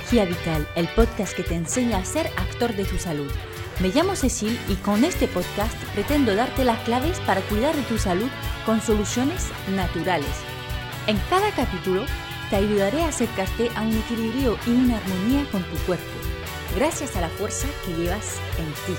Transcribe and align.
energía 0.00 0.24
vital, 0.24 0.66
el 0.76 0.88
podcast 0.88 1.36
que 1.36 1.42
te 1.42 1.54
enseña 1.54 1.98
a 1.98 2.04
ser 2.06 2.26
actor 2.38 2.74
de 2.74 2.86
tu 2.86 2.96
salud. 2.96 3.30
Me 3.80 3.88
llamo 3.88 4.16
Cecil 4.16 4.58
y 4.66 4.76
con 4.76 5.04
este 5.04 5.28
podcast 5.28 5.76
pretendo 5.94 6.34
darte 6.34 6.64
las 6.64 6.78
claves 6.84 7.20
para 7.20 7.42
cuidar 7.42 7.76
de 7.76 7.82
tu 7.82 7.98
salud 7.98 8.28
con 8.64 8.80
soluciones 8.80 9.50
naturales. 9.76 10.30
En 11.06 11.18
cada 11.28 11.50
capítulo 11.50 12.04
te 12.48 12.56
ayudaré 12.56 13.02
a 13.02 13.08
acercarte 13.08 13.68
a 13.76 13.82
un 13.82 13.94
equilibrio 13.94 14.56
y 14.66 14.70
una 14.70 14.96
armonía 14.96 15.44
con 15.52 15.62
tu 15.64 15.76
cuerpo, 15.84 16.04
gracias 16.76 17.14
a 17.16 17.20
la 17.20 17.28
fuerza 17.28 17.68
que 17.84 17.92
llevas 17.92 18.40
en 18.58 18.66
ti. 18.86 18.98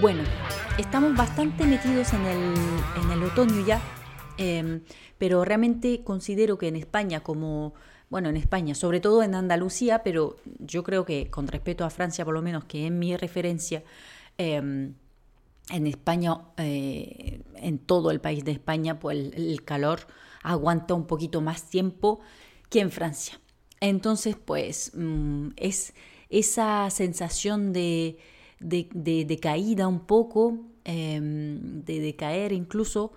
Bueno, 0.00 0.24
estamos 0.78 1.14
bastante 1.14 1.64
metidos 1.64 2.12
en 2.12 2.26
el, 3.12 3.22
otoño 3.22 3.64
ya, 3.64 3.80
em, 4.36 4.80
pero 5.16 5.44
realmente 5.44 6.02
considero 6.02 6.58
que 6.58 6.66
en 6.66 6.76
España 6.76 7.20
como 7.20 7.74
bueno, 8.10 8.28
en 8.30 8.36
España, 8.36 8.74
sobre 8.74 9.00
todo 9.00 9.22
en 9.22 9.34
Andalucía, 9.34 10.02
pero 10.02 10.36
yo 10.58 10.82
creo 10.82 11.04
que 11.04 11.30
con 11.30 11.46
respecto 11.46 11.84
a 11.84 11.90
Francia, 11.90 12.24
por 12.24 12.34
lo 12.34 12.42
menos, 12.42 12.64
que 12.64 12.86
es 12.86 12.92
mi 12.92 13.16
referencia, 13.16 13.84
em, 14.38 14.94
en 15.70 15.86
España, 15.86 16.38
eh, 16.56 17.42
en 17.56 17.78
todo 17.78 18.10
el 18.10 18.20
país 18.20 18.44
de 18.44 18.52
España, 18.52 18.98
pues 18.98 19.18
el, 19.34 19.62
calor 19.64 20.00
aguanta 20.42 20.94
un 20.94 21.06
poquito 21.06 21.40
más 21.42 21.68
tiempo 21.68 22.20
que 22.70 22.80
en 22.80 22.90
Francia. 22.90 23.38
Entonces, 23.80 24.36
pues 24.42 24.92
mm, 24.94 25.48
es 25.56 25.92
esa 26.30 26.88
sensación 26.90 27.72
de, 27.72 28.18
caída 29.42 29.88
un 29.88 30.00
poco, 30.00 30.58
em, 30.84 31.84
de, 31.84 32.00
de 32.00 32.16
caer 32.16 32.52
incluso, 32.52 33.12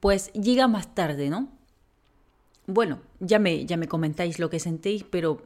pues 0.00 0.32
llega 0.32 0.68
más 0.68 0.94
tarde, 0.94 1.30
¿no? 1.30 1.57
Bueno, 2.68 3.00
ya 3.18 3.38
me, 3.38 3.64
ya 3.64 3.78
me 3.78 3.88
comentáis 3.88 4.38
lo 4.38 4.50
que 4.50 4.60
sentéis, 4.60 5.02
pero 5.02 5.42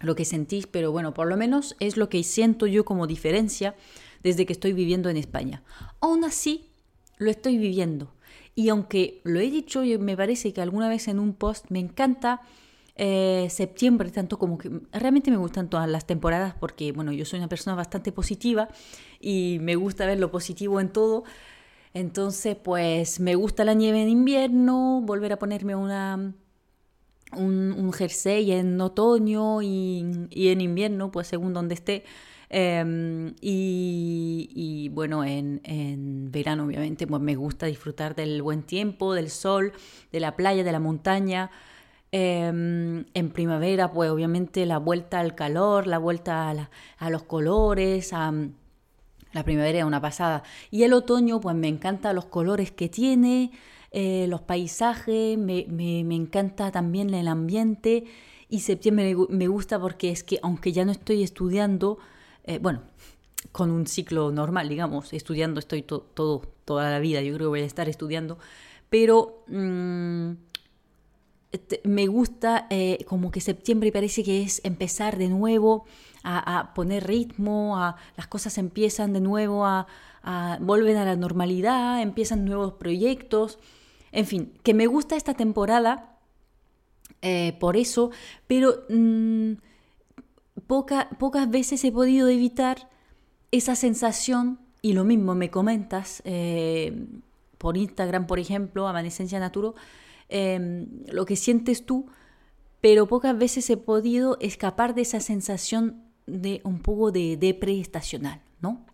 lo 0.00 0.14
que 0.14 0.24
sentís, 0.24 0.66
pero 0.66 0.90
bueno, 0.90 1.12
por 1.12 1.28
lo 1.28 1.36
menos 1.36 1.76
es 1.78 1.98
lo 1.98 2.08
que 2.08 2.24
siento 2.24 2.66
yo 2.66 2.86
como 2.86 3.06
diferencia 3.06 3.76
desde 4.22 4.46
que 4.46 4.54
estoy 4.54 4.72
viviendo 4.72 5.10
en 5.10 5.18
España. 5.18 5.62
Aún 6.00 6.24
así, 6.24 6.70
lo 7.18 7.30
estoy 7.30 7.58
viviendo. 7.58 8.14
Y 8.54 8.70
aunque 8.70 9.20
lo 9.24 9.40
he 9.40 9.50
dicho, 9.50 9.82
me 10.00 10.16
parece 10.16 10.54
que 10.54 10.62
alguna 10.62 10.88
vez 10.88 11.06
en 11.08 11.18
un 11.18 11.34
post 11.34 11.66
me 11.68 11.80
encanta 11.80 12.40
eh, 12.96 13.46
septiembre, 13.50 14.10
tanto 14.10 14.38
como 14.38 14.56
que 14.56 14.70
realmente 14.90 15.30
me 15.30 15.36
gustan 15.36 15.68
todas 15.68 15.88
las 15.88 16.06
temporadas 16.06 16.54
porque, 16.58 16.92
bueno, 16.92 17.12
yo 17.12 17.26
soy 17.26 17.40
una 17.40 17.48
persona 17.48 17.76
bastante 17.76 18.10
positiva 18.10 18.68
y 19.20 19.58
me 19.60 19.76
gusta 19.76 20.06
ver 20.06 20.18
lo 20.18 20.30
positivo 20.30 20.80
en 20.80 20.88
todo. 20.88 21.24
Entonces, 21.94 22.56
pues 22.56 23.20
me 23.20 23.34
gusta 23.34 23.64
la 23.64 23.74
nieve 23.74 24.02
en 24.02 24.08
invierno, 24.08 25.00
volver 25.02 25.32
a 25.32 25.38
ponerme 25.38 25.74
una, 25.74 26.34
un, 27.36 27.92
jersey 27.92 28.52
en 28.52 28.80
otoño 28.80 29.62
y, 29.62 30.28
en 30.30 30.60
invierno, 30.60 31.10
pues 31.10 31.28
según 31.28 31.54
donde 31.54 31.74
esté. 31.74 32.04
Em, 32.50 33.34
y, 33.40 34.90
bueno, 34.94 35.24
en, 35.24 35.60
en, 35.64 36.30
verano 36.32 36.64
obviamente 36.64 37.06
pues 37.06 37.20
me 37.20 37.36
gusta 37.36 37.66
disfrutar 37.66 38.14
del 38.14 38.42
buen 38.42 38.62
tiempo, 38.62 39.12
del 39.14 39.28
sol, 39.30 39.72
de 40.12 40.20
la 40.20 40.36
playa, 40.36 40.64
de 40.64 40.72
la 40.72 40.80
montaña. 40.80 41.50
Em, 42.10 43.04
en 43.12 43.30
primavera 43.30 43.92
pues 43.92 44.10
obviamente 44.10 44.64
la 44.64 44.78
vuelta 44.78 45.20
al 45.20 45.34
calor, 45.34 45.86
la 45.86 45.98
vuelta 45.98 46.50
a, 46.50 46.70
a 46.98 47.10
los 47.10 47.22
colores, 47.24 48.14
a, 48.14 48.32
la 49.32 49.44
primavera 49.44 49.78
es 49.78 49.84
una 49.84 50.00
pasada. 50.00 50.42
Y 50.70 50.82
el 50.82 50.92
otoño, 50.92 51.40
pues 51.40 51.56
me 51.56 51.68
encantan 51.68 52.14
los 52.14 52.26
colores 52.26 52.70
que 52.70 52.88
tiene, 52.88 53.52
eh, 53.90 54.26
los 54.28 54.42
paisajes, 54.42 55.38
me, 55.38 55.66
encanta 56.14 56.70
también 56.70 57.12
el 57.14 57.28
ambiente. 57.28 58.04
Y 58.48 58.60
septiembre 58.60 59.14
me 59.28 59.46
gusta 59.46 59.78
porque 59.78 60.10
es 60.10 60.24
que 60.24 60.38
aunque 60.42 60.72
ya 60.72 60.84
no 60.84 60.92
estoy 60.92 61.22
estudiando, 61.22 61.98
eh, 62.44 62.58
bueno, 62.58 62.82
con 63.52 63.70
un 63.70 63.86
ciclo 63.86 64.32
normal, 64.32 64.68
digamos, 64.68 65.12
estudiando 65.12 65.60
estoy 65.60 65.82
todo, 65.82 66.42
toda 66.64 66.90
la 66.90 66.98
vida, 66.98 67.20
yo 67.22 67.34
creo 67.34 67.46
que 67.46 67.50
voy 67.50 67.60
a 67.60 67.66
estar 67.66 67.88
estudiando, 67.88 68.38
pero 68.88 69.44
mm, 69.48 70.32
me 71.84 72.06
gusta 72.06 72.66
eh, 72.70 73.04
como 73.06 73.30
que 73.30 73.40
septiembre 73.40 73.92
parece 73.92 74.22
que 74.22 74.42
es 74.42 74.60
empezar 74.64 75.18
de 75.18 75.28
nuevo, 75.28 75.86
a, 76.28 76.74
poner 76.74 77.06
ritmo, 77.06 77.78
a, 77.78 77.96
las 78.16 78.26
cosas 78.26 78.58
empiezan 78.58 79.12
de 79.12 79.20
nuevo 79.20 79.64
a, 79.64 79.86
vuelven 80.60 80.96
a 80.98 81.04
la 81.04 81.16
normalidad, 81.16 82.02
empiezan 82.02 82.44
nuevos 82.44 82.74
proyectos, 82.74 83.58
en 84.12 84.26
fin, 84.26 84.52
que 84.62 84.74
me 84.74 84.86
gusta 84.86 85.16
esta 85.16 85.34
temporada 85.34 86.18
eh, 87.22 87.56
por 87.58 87.76
eso, 87.76 88.10
pero 88.46 88.84
mm, 88.90 89.52
pocas 90.66 91.50
veces 91.50 91.82
he 91.84 91.92
podido 91.92 92.28
evitar 92.28 92.90
esa 93.50 93.74
sensación, 93.74 94.58
y 94.82 94.92
lo 94.92 95.04
mismo 95.04 95.34
me 95.34 95.50
comentas 95.50 96.22
eh, 96.26 97.06
por 97.56 97.78
Instagram, 97.78 98.26
por 98.26 98.38
ejemplo, 98.38 98.86
Amanecencia 98.86 99.40
Naturo, 99.40 99.74
em, 100.28 100.86
lo 101.10 101.24
que 101.24 101.36
sientes 101.36 101.86
tú, 101.86 102.06
pero 102.82 103.06
pocas 103.06 103.36
veces 103.36 103.68
he 103.70 103.78
podido 103.78 104.36
escapar 104.40 104.94
de 104.94 105.02
esa 105.02 105.20
sensación 105.20 106.07
de 106.28 106.60
un 106.64 106.80
poco 106.80 107.10
de 107.10 107.36
depre 107.36 107.80
estacional, 107.80 108.40
¿no? 108.60 108.84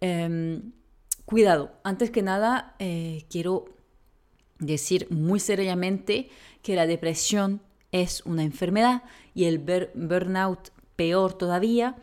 Em, 0.00 0.72
cuidado, 1.24 1.72
antes 1.84 2.10
que 2.10 2.22
nada 2.22 2.74
eh, 2.78 3.24
quiero 3.30 3.66
decir 4.58 5.06
muy 5.10 5.40
seriamente 5.40 6.28
que 6.62 6.74
la 6.74 6.86
depresión 6.86 7.60
es 7.92 8.24
una 8.26 8.42
enfermedad 8.42 9.02
y 9.34 9.44
el 9.44 9.58
burnout 9.94 10.70
peor 10.96 11.32
todavía, 11.32 11.96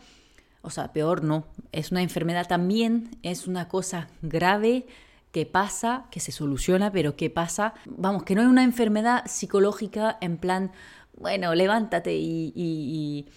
o 0.61 0.69
sea, 0.69 0.91
peor 0.91 1.23
no, 1.23 1.45
es 1.71 1.91
una 1.91 2.01
enfermedad 2.01 2.47
también, 2.47 3.11
es 3.23 3.47
una 3.47 3.67
cosa 3.67 4.09
grave 4.21 4.87
que 5.31 5.45
pasa, 5.45 6.07
que 6.09 6.19
se 6.19 6.31
soluciona, 6.31 6.91
pero 6.91 7.15
que 7.15 7.29
pasa, 7.29 7.73
vamos, 7.85 8.23
que 8.23 8.35
no 8.35 8.41
es 8.41 8.47
una 8.47 8.63
enfermedad 8.63 9.25
psicológica 9.27 10.17
en 10.19 10.37
plan, 10.37 10.71
bueno, 11.15 11.53
levántate 11.53 12.15
y, 12.15 13.27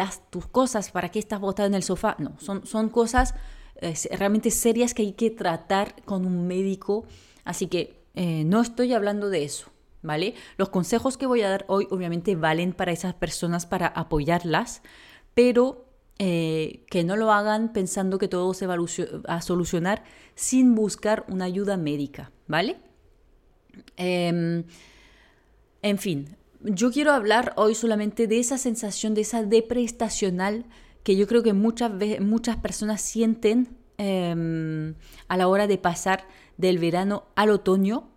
haz 0.00 0.22
tus 0.30 0.46
cosas, 0.46 0.90
¿para 0.90 1.10
qué 1.10 1.18
estás 1.18 1.40
botado 1.40 1.66
en 1.66 1.74
el 1.74 1.82
sofá? 1.82 2.16
No, 2.18 2.38
son, 2.38 2.66
son 2.66 2.88
cosas 2.88 3.34
eh, 3.76 3.94
realmente 4.16 4.50
serias 4.50 4.94
que 4.94 5.02
hay 5.02 5.12
que 5.12 5.30
tratar 5.30 6.02
con 6.04 6.26
un 6.26 6.46
médico, 6.46 7.04
así 7.44 7.66
que 7.66 8.04
eh, 8.14 8.44
no 8.44 8.60
estoy 8.60 8.92
hablando 8.92 9.28
de 9.28 9.44
eso, 9.44 9.70
¿vale? 10.02 10.34
Los 10.56 10.68
consejos 10.68 11.16
que 11.16 11.26
voy 11.26 11.42
a 11.42 11.50
dar 11.50 11.64
hoy 11.68 11.88
obviamente 11.90 12.36
valen 12.36 12.72
para 12.72 12.92
esas 12.92 13.14
personas, 13.14 13.66
para 13.66 13.88
apoyarlas, 13.88 14.82
pero 15.34 15.84
eh, 16.18 16.84
que 16.88 17.02
no 17.02 17.16
lo 17.16 17.32
hagan 17.32 17.72
pensando 17.72 18.18
que 18.18 18.28
todo 18.28 18.54
se 18.54 18.68
va 18.68 18.76
a 19.26 19.42
solucionar 19.42 20.04
sin 20.36 20.76
buscar 20.76 21.24
una 21.28 21.46
ayuda 21.46 21.76
médica, 21.76 22.30
¿vale? 22.46 22.76
Em, 23.96 24.64
en 25.82 25.98
fin, 25.98 26.36
yo 26.64 26.90
quiero 26.90 27.12
hablar 27.12 27.52
hoy 27.56 27.74
solamente 27.74 28.26
de 28.26 28.38
esa 28.38 28.58
sensación, 28.58 29.14
de 29.14 29.20
esa 29.20 29.42
deprestacional 29.42 30.64
que 31.02 31.16
yo 31.16 31.26
creo 31.26 31.42
que 31.42 31.52
muchas, 31.52 31.92
muchas 32.20 32.56
personas 32.56 33.02
sienten 33.02 33.76
em, 33.98 34.94
a 35.28 35.36
la 35.36 35.48
hora 35.48 35.66
de 35.66 35.76
pasar 35.76 36.26
del 36.56 36.78
verano 36.78 37.24
al 37.36 37.50
otoño 37.50 38.08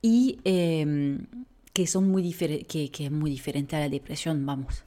y 0.00 0.38
em, 0.44 1.26
que, 1.72 1.88
son 1.88 2.08
muy 2.08 2.32
que 2.32 2.90
es 2.98 3.10
muy 3.10 3.30
diferente 3.30 3.74
a 3.74 3.80
la 3.80 3.88
depresión, 3.88 4.46
vamos. 4.46 4.84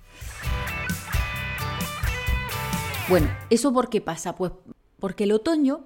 Bueno, 3.09 3.27
¿eso 3.49 3.73
por 3.73 3.89
qué 3.89 3.99
pasa? 3.99 4.35
Pues 4.35 4.53
porque 4.99 5.25
el 5.25 5.33
otoño 5.33 5.85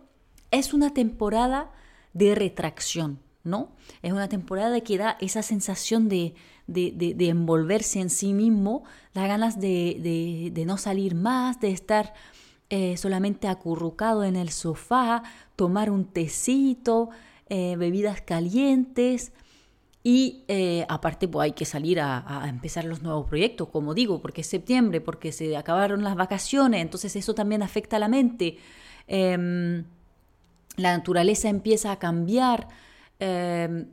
es 0.51 0.73
una 0.73 0.93
temporada 0.93 1.71
de 2.13 2.35
retracción, 2.35 3.19
¿no? 3.45 3.69
Es 4.01 4.11
una 4.11 4.27
temporada 4.27 4.81
que 4.81 4.97
da 4.97 5.17
esa 5.21 5.41
sensación 5.41 6.09
de, 6.09 6.33
de, 6.67 7.29
envolverse 7.29 7.99
en 8.01 8.09
sí 8.09 8.33
mismo, 8.33 8.83
da 9.13 9.27
ganas 9.27 9.59
de, 9.59 10.51
no 10.65 10.77
salir 10.77 11.15
más, 11.15 11.59
de 11.61 11.71
estar 11.71 12.13
eh, 12.69 12.97
solamente 12.97 13.47
acurrucado 13.47 14.23
en 14.23 14.35
el 14.35 14.49
sofá, 14.49 15.23
tomar 15.55 15.89
un 15.91 16.05
tecito, 16.05 17.09
eh, 17.47 17.75
bebidas 17.77 18.21
calientes. 18.21 19.31
Y 20.03 20.43
eh, 20.47 20.85
aparte, 20.87 21.27
pues 21.27 21.45
hay 21.45 21.51
que 21.53 21.65
salir 21.65 21.99
a, 21.99 22.45
empezar 22.47 22.85
los 22.85 23.01
nuevos 23.01 23.27
proyectos, 23.27 23.69
como 23.69 23.95
digo, 23.95 24.21
porque 24.21 24.41
es 24.41 24.47
septiembre, 24.47 25.01
porque 25.01 25.31
se 25.31 25.57
acabaron 25.57 26.03
las 26.03 26.15
vacaciones, 26.15 26.81
entonces 26.81 27.15
eso 27.15 27.33
también 27.33 27.63
afecta 27.63 27.95
a 27.95 27.99
la 27.99 28.07
mente. 28.07 28.57
Em, 29.07 29.85
la 30.77 30.95
naturaleza 30.95 31.49
empieza 31.49 31.91
a 31.91 31.97
cambiar, 31.97 32.67
Em, 33.19 33.87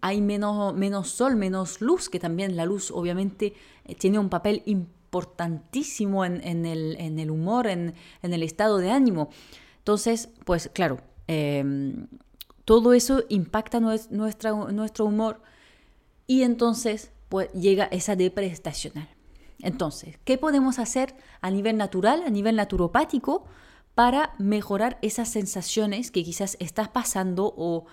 hay 0.00 0.20
menos, 0.22 0.74
menos 0.74 1.10
sol, 1.10 1.36
menos 1.36 1.80
luz, 1.80 2.08
que 2.08 2.18
también 2.18 2.56
la 2.56 2.64
luz 2.64 2.90
obviamente 2.90 3.52
eh, 3.84 3.94
tiene 3.94 4.18
un 4.18 4.30
papel 4.30 4.62
importantísimo 4.64 6.24
en, 6.24 6.64
el, 6.64 7.30
humor, 7.30 7.66
en, 7.66 7.94
el 8.22 8.42
estado 8.42 8.78
de 8.78 8.90
ánimo. 8.90 9.28
Entonces, 9.78 10.30
pues 10.46 10.70
claro, 10.72 11.00
em, 11.26 12.08
todo 12.64 12.94
eso 12.94 13.24
impacta 13.28 13.78
nuestro 13.80 15.04
humor 15.04 15.42
y 16.26 16.42
entonces 16.42 17.10
pues 17.28 17.52
llega 17.52 17.84
esa 17.86 18.16
depresión 18.16 18.54
estacional. 18.54 19.08
Entonces, 19.58 20.18
¿qué 20.24 20.38
podemos 20.38 20.78
hacer 20.78 21.14
a 21.40 21.50
nivel 21.50 21.76
natural, 21.76 22.22
a 22.26 22.30
nivel 22.30 22.56
naturopático, 22.56 23.44
para 23.94 24.34
mejorar 24.38 24.98
esas 25.02 25.28
sensaciones 25.28 26.10
que 26.10 26.24
quizás 26.24 26.56
estás 26.58 26.88
pasando 26.88 27.52
o 27.56 27.86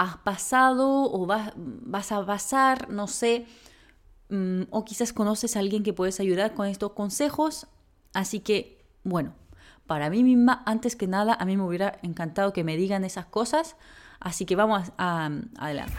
has 0.00 0.16
pasado 0.16 1.12
o 1.12 1.26
vas, 1.26 1.52
vas 1.56 2.10
a 2.10 2.24
pasar, 2.24 2.88
no 2.88 3.06
sé, 3.06 3.44
mm, 4.30 4.62
o 4.70 4.82
quizás 4.82 5.12
conoces 5.12 5.56
a 5.56 5.58
alguien 5.58 5.82
que 5.82 5.92
puedes 5.92 6.20
ayudar 6.20 6.54
con 6.54 6.66
estos 6.66 6.92
consejos. 6.92 7.66
Así 8.14 8.40
que, 8.40 8.82
bueno, 9.04 9.34
para 9.86 10.08
mí 10.08 10.24
misma, 10.24 10.62
antes 10.64 10.96
que 10.96 11.06
nada, 11.06 11.34
a 11.34 11.44
mí 11.44 11.54
me 11.58 11.64
hubiera 11.64 11.98
encantado 12.02 12.54
que 12.54 12.64
me 12.64 12.78
digan 12.78 13.04
esas 13.04 13.26
cosas. 13.26 13.76
Así 14.20 14.46
que 14.46 14.56
vamos 14.56 14.90
a, 14.96 15.28
adelante. 15.58 15.92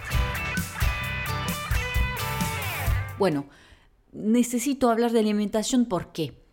Bueno, 3.20 3.46
necesito 4.14 4.90
hablar 4.90 5.12
de 5.12 5.20
alimentación. 5.20 5.86
¿Por 5.86 6.12
qué? 6.12 6.44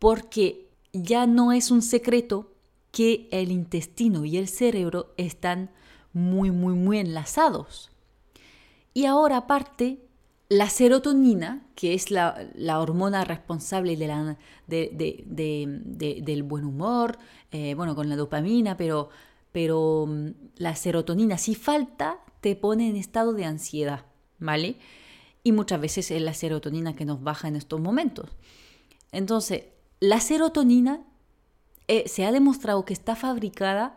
Porque 0.00 0.68
ya 0.92 1.28
no 1.28 1.52
es 1.52 1.70
un 1.70 1.82
secreto 1.82 2.52
que 2.90 3.28
el 3.30 3.52
intestino 3.52 4.24
y 4.24 4.38
el 4.38 4.48
cerebro 4.48 5.14
están 5.16 5.70
muy, 6.12 6.50
muy, 6.50 6.74
muy 6.74 6.98
enlazados. 6.98 7.90
Y 8.94 9.06
ahora 9.06 9.38
aparte, 9.38 9.98
la 10.48 10.68
serotonina, 10.68 11.66
que 11.74 11.94
es 11.94 12.10
la, 12.10 12.50
hormona 12.78 13.24
responsable 13.24 13.96
de 13.96 14.06
la, 14.06 14.36
del 14.66 16.42
buen 16.42 16.64
humor, 16.64 17.18
eh, 17.50 17.74
bueno, 17.74 17.94
con 17.94 18.08
la 18.08 18.16
dopamina, 18.16 18.76
pero, 18.76 19.08
pero 19.50 20.06
mm, 20.06 20.28
la 20.56 20.76
serotonina, 20.76 21.38
si 21.38 21.54
falta, 21.54 22.18
te 22.42 22.54
pone 22.54 22.90
en 22.90 22.96
estado 22.96 23.32
de 23.32 23.46
ansiedad, 23.46 24.04
¿vale? 24.38 24.76
Y 25.42 25.52
muchas 25.52 25.80
veces 25.80 26.10
es 26.10 26.20
la 26.20 26.34
serotonina 26.34 26.94
que 26.94 27.06
nos 27.06 27.22
baja 27.22 27.48
en 27.48 27.56
estos 27.56 27.80
momentos. 27.80 28.28
Entonces, 29.10 29.64
la 30.00 30.20
serotonina 30.20 31.00
eh, 31.88 32.08
se 32.08 32.26
ha 32.26 32.32
demostrado 32.32 32.84
que 32.84 32.92
está 32.92 33.16
fabricada 33.16 33.96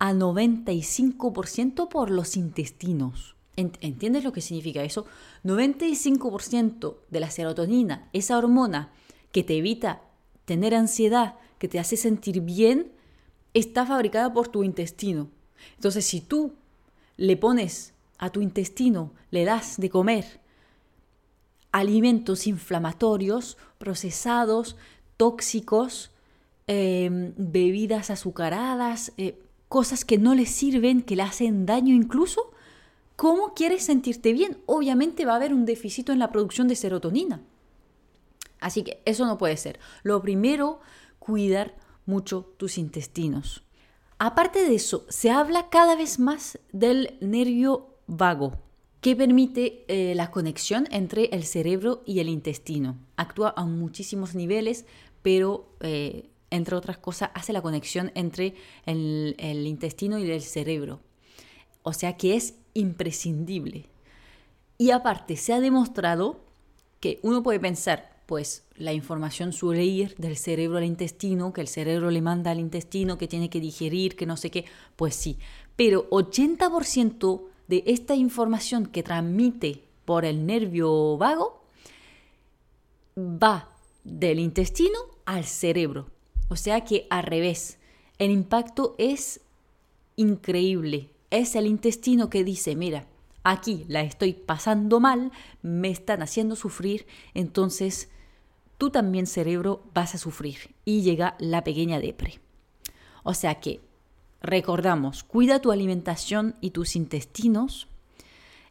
a 0.00 0.12
95% 0.12 1.88
por 1.88 2.10
los 2.10 2.36
intestinos. 2.36 3.36
¿Entiendes 3.56 4.24
lo 4.24 4.32
que 4.32 4.40
significa 4.40 4.82
eso? 4.82 5.04
95% 5.44 6.96
de 7.10 7.20
la 7.20 7.30
serotonina, 7.30 8.08
esa 8.14 8.38
hormona 8.38 8.90
que 9.30 9.44
te 9.44 9.58
evita 9.58 10.00
tener 10.46 10.74
ansiedad, 10.74 11.34
que 11.58 11.68
te 11.68 11.78
hace 11.78 11.98
sentir 11.98 12.40
bien, 12.40 12.92
está 13.52 13.84
fabricada 13.84 14.32
por 14.32 14.48
tu 14.48 14.64
intestino. 14.64 15.28
Entonces, 15.74 16.06
si 16.06 16.22
tú 16.22 16.54
le 17.18 17.36
pones 17.36 17.92
a 18.16 18.30
tu 18.30 18.40
intestino, 18.40 19.12
le 19.30 19.44
das 19.44 19.78
de 19.78 19.90
comer 19.90 20.40
alimentos 21.72 22.46
inflamatorios, 22.46 23.58
procesados, 23.76 24.76
tóxicos, 25.18 26.10
em, 26.66 27.34
bebidas 27.36 28.08
azucaradas, 28.08 29.12
eh, 29.18 29.38
cosas 29.70 30.04
que 30.04 30.18
no 30.18 30.34
le 30.34 30.46
sirven, 30.46 31.00
que 31.00 31.14
le 31.14 31.22
hacen 31.22 31.64
daño 31.64 31.94
incluso, 31.94 32.50
¿cómo 33.14 33.54
quieres 33.54 33.84
sentirte 33.84 34.32
bien? 34.32 34.58
Obviamente 34.66 35.24
va 35.24 35.34
a 35.34 35.36
haber 35.36 35.54
un 35.54 35.64
déficit 35.64 36.10
en 36.10 36.18
la 36.18 36.32
producción 36.32 36.66
de 36.66 36.74
serotonina. 36.74 37.40
Así 38.58 38.82
que 38.82 39.00
eso 39.04 39.26
no 39.26 39.38
puede 39.38 39.56
ser. 39.56 39.78
Lo 40.02 40.20
primero, 40.22 40.80
cuidar 41.20 41.76
mucho 42.04 42.52
tus 42.56 42.78
intestinos. 42.78 43.62
Aparte 44.18 44.64
de 44.64 44.74
eso, 44.74 45.06
se 45.08 45.30
habla 45.30 45.70
cada 45.70 45.94
vez 45.94 46.18
más 46.18 46.58
del 46.72 47.16
nervio 47.20 47.94
vago, 48.08 48.58
que 49.00 49.14
permite 49.14 49.84
eh, 49.86 50.16
la 50.16 50.32
conexión 50.32 50.88
entre 50.90 51.26
el 51.26 51.44
cerebro 51.44 52.02
y 52.04 52.18
el 52.18 52.28
intestino. 52.28 52.98
Actúa 53.16 53.54
a 53.56 53.64
muchísimos 53.66 54.34
niveles, 54.34 54.84
pero 55.22 55.76
eh, 55.78 56.28
entre 56.50 56.76
otras 56.76 56.98
cosas 56.98 57.30
hace 57.34 57.52
la 57.52 57.62
conexión 57.62 58.12
entre 58.14 58.54
el, 58.86 59.66
intestino 59.66 60.18
y 60.18 60.30
el 60.30 60.42
cerebro. 60.42 61.00
O 61.82 61.92
sea 61.92 62.16
que 62.16 62.36
es 62.36 62.54
imprescindible. 62.74 63.86
Y 64.78 64.90
aparte, 64.90 65.36
se 65.36 65.52
ha 65.52 65.60
demostrado 65.60 66.40
que 67.00 67.18
uno 67.22 67.42
puede 67.42 67.60
pensar, 67.60 68.22
pues 68.26 68.64
la 68.76 68.92
información 68.92 69.52
suele 69.52 69.84
ir 69.84 70.14
del 70.16 70.36
cerebro 70.36 70.78
al 70.78 70.84
intestino, 70.84 71.52
que 71.52 71.60
el 71.60 71.68
cerebro 71.68 72.10
le 72.10 72.22
manda 72.22 72.50
al 72.50 72.60
intestino, 72.60 73.18
que 73.18 73.28
tiene 73.28 73.50
que 73.50 73.60
digerir, 73.60 74.16
que 74.16 74.26
no 74.26 74.36
sé 74.36 74.50
qué, 74.50 74.64
pues 74.96 75.14
sí, 75.14 75.38
pero 75.76 76.08
80% 76.10 77.42
de 77.68 77.84
esta 77.86 78.14
información 78.14 78.86
que 78.86 79.02
transmite 79.02 79.84
por 80.04 80.24
el 80.24 80.44
nervio 80.46 81.16
vago 81.16 81.62
va 83.16 83.68
del 84.04 84.40
intestino 84.40 84.98
al 85.24 85.44
cerebro. 85.44 86.06
O 86.50 86.56
sea 86.56 86.84
que 86.84 87.06
al 87.10 87.22
revés, 87.22 87.78
el 88.18 88.32
impacto 88.32 88.96
es 88.98 89.40
increíble. 90.16 91.10
Es 91.30 91.54
el 91.54 91.66
intestino 91.66 92.28
que 92.28 92.42
dice, 92.42 92.74
mira, 92.74 93.06
aquí 93.44 93.84
la 93.86 94.02
estoy 94.02 94.32
pasando 94.32 94.98
mal, 94.98 95.30
me 95.62 95.90
están 95.90 96.22
haciendo 96.22 96.56
sufrir, 96.56 97.06
entonces 97.34 98.08
tú 98.78 98.90
también 98.90 99.28
cerebro 99.28 99.84
vas 99.94 100.16
a 100.16 100.18
sufrir 100.18 100.74
y 100.84 101.02
llega 101.02 101.36
la 101.38 101.62
pequeña 101.62 102.00
depre. 102.00 102.40
O 103.22 103.32
sea 103.32 103.60
que 103.60 103.80
recordamos, 104.42 105.22
cuida 105.22 105.60
tu 105.60 105.70
alimentación 105.70 106.56
y 106.60 106.70
tus 106.70 106.96
intestinos 106.96 107.86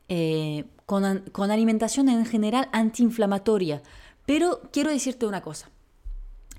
eh, 0.09 0.65
con, 0.85 1.23
con 1.31 1.49
alimentación 1.49 2.09
en 2.09 2.25
general 2.25 2.67
antiinflamatoria, 2.73 3.81
pero 4.25 4.59
quiero 4.73 4.91
decirte 4.91 5.25
una 5.25 5.41
cosa. 5.41 5.69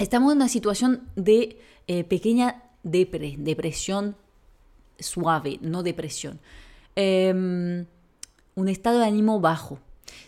Estamos 0.00 0.32
en 0.32 0.38
una 0.38 0.49
situación 0.49 1.11
de 1.14 1.58
eh, 1.87 2.05
pequeña 2.05 2.62
depresión 2.82 4.17
suave, 4.99 5.58
no 5.61 5.82
depresión. 5.82 6.41
Em, 6.97 7.85
un 8.55 8.69
estado 8.69 9.00
de 9.00 9.05
ánimo 9.05 9.41
bajo. 9.41 9.79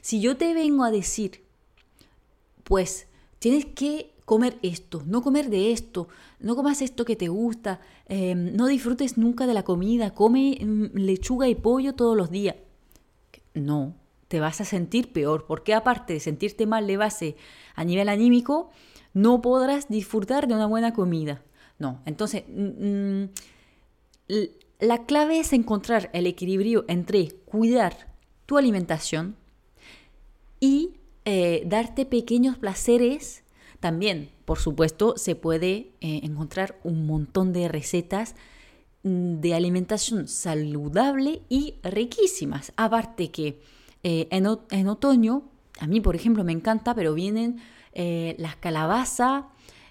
Si 0.03 0.21
yo 0.21 0.37
te 0.37 0.53
vengo 0.53 0.85
a 0.85 0.91
decir, 0.91 1.41
pues 2.65 3.07
tienes 3.39 3.65
que 3.65 4.13
comer 4.27 4.59
esto, 4.61 5.05
no 5.07 5.23
comer 5.23 5.49
de 5.49 5.73
esto, 5.73 6.07
no 6.39 6.55
comas 6.55 6.83
esto 6.83 7.07
que 7.07 7.17
te 7.17 7.29
gusta, 7.29 7.81
em, 8.09 8.55
no 8.55 8.67
disfrutes 8.67 9.17
nunca 9.17 9.47
de 9.47 9.55
la 9.55 9.63
comida, 9.63 10.13
come 10.13 10.59
mm, 10.61 10.99
lechuga 10.99 11.49
y 11.49 11.55
pollo 11.55 11.95
todos 11.95 12.15
los 12.15 12.31
días. 12.31 12.57
No, 13.55 13.95
te 14.29 14.39
vas 14.39 14.61
a 14.61 14.67
sentir 14.67 15.15
peor, 15.15 15.47
porque 15.47 15.73
aparte 15.73 16.13
de 16.13 16.21
sentirte 16.21 16.67
mal 16.67 16.87
de 16.87 16.99
base 16.99 17.37
a 17.75 17.85
nivel 17.85 18.11
anímico, 18.11 18.71
no 19.15 19.43
podrás 19.43 19.89
disfrutar 19.89 20.49
de 20.49 20.55
una 20.55 20.67
buena 20.67 20.95
comida. 20.95 21.43
No, 21.79 22.01
entonces 22.07 22.45
mm, 22.49 23.25
mm, 23.25 23.29
la 24.81 25.05
clave 25.07 25.39
es 25.39 25.53
encontrar 25.53 26.11
el 26.13 26.27
equilibrio 26.27 26.85
entre 26.89 27.31
cuidar 27.45 28.13
tu 28.47 28.59
alimentación 28.59 29.37
y 30.61 30.91
eh, 31.25 31.63
darte 31.67 32.07
pequeños 32.07 32.59
placeres. 32.59 33.45
También, 33.81 34.31
por 34.45 34.59
supuesto, 34.59 35.15
se 35.17 35.35
puede 35.35 35.93
eh, 36.01 36.21
encontrar 36.23 36.79
un 36.85 37.07
montón 37.07 37.53
de 37.53 37.69
recetas 37.69 38.35
mm, 39.03 39.41
de 39.41 39.55
alimentación 39.55 40.29
saludable 40.29 41.43
y 41.49 41.77
riquísimas. 41.83 42.73
Aparte 42.77 43.31
que 43.31 43.61
eh, 44.03 44.29
en, 44.31 44.89
otoño, 44.89 45.45
a 45.83 45.89
mí 45.89 46.01
por 46.01 46.15
ejemplo 46.15 46.45
me 46.45 46.53
encanta, 46.53 46.95
pero 46.95 47.13
vienen 47.13 47.59
eh, 47.93 48.37
las 48.39 48.55
calabazas, 48.55 49.47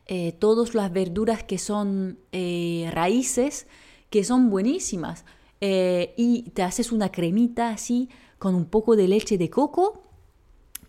eh, 0.08 0.32
todas 0.32 0.74
las 0.74 0.92
verduras 0.94 1.44
que 1.44 1.58
son 1.58 2.18
raíces, 2.32 3.68
que 4.10 4.24
son 4.24 4.50
buenísimas. 4.50 5.26
y 5.60 6.50
te 6.54 6.64
haces 6.64 6.92
una 6.92 7.10
cremita 7.12 7.70
así 7.70 8.10
con 8.40 8.56
un 8.56 8.66
poco 8.66 8.96
de 8.96 9.08
leche 9.08 9.38
de 9.38 9.50
coco 9.50 10.11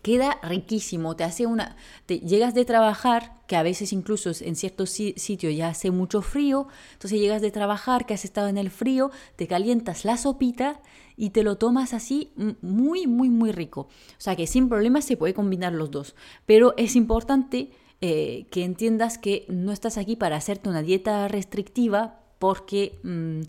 queda 0.03 0.37
riquísimo, 0.43 1.15
te 1.15 1.23
hace 1.23 1.47
una, 1.47 1.75
te 2.05 2.19
llegas 2.19 2.53
de 2.53 2.65
trabajar, 2.65 3.41
que 3.47 3.55
a 3.55 3.63
veces 3.63 3.93
incluso 3.93 4.31
en 4.41 4.55
ciertos 4.55 4.91
sitios 4.91 5.55
ya 5.55 5.69
hace 5.69 5.89
mucho 5.89 6.21
frío, 6.21 6.67
entonces 6.91 7.19
llegas 7.19 7.41
de 7.41 7.51
trabajar, 7.51 8.05
que 8.05 8.13
has 8.13 8.25
estado 8.25 8.49
en 8.49 8.57
el 8.57 8.69
frío, 8.69 9.09
te 9.37 9.47
calientas 9.47 10.05
la 10.05 10.17
sopita 10.17 10.81
y 11.15 11.29
te 11.29 11.41
lo 11.41 11.57
tomas 11.57 11.93
así 11.93 12.31
muy, 12.61 13.07
muy, 13.07 13.29
muy 13.29 13.51
rico. 13.51 13.81
O 13.81 14.21
sea 14.21 14.35
que 14.35 14.45
sin 14.45 14.67
problemas 14.67 15.05
se 15.05 15.17
puede 15.17 15.33
combinar 15.33 15.73
los 15.73 15.89
dos, 15.89 16.15
pero 16.45 16.73
es 16.77 16.95
importante 16.97 17.71
eh, 18.01 18.47
que 18.51 18.65
entiendas 18.65 19.17
que 19.17 19.45
no 19.47 19.71
estás 19.71 19.97
aquí 19.97 20.17
para 20.17 20.35
hacerte 20.35 20.69
una 20.69 20.83
dieta 20.83 21.27
restrictiva 21.29 22.19
porque... 22.39 22.99
Mm, 23.03 23.41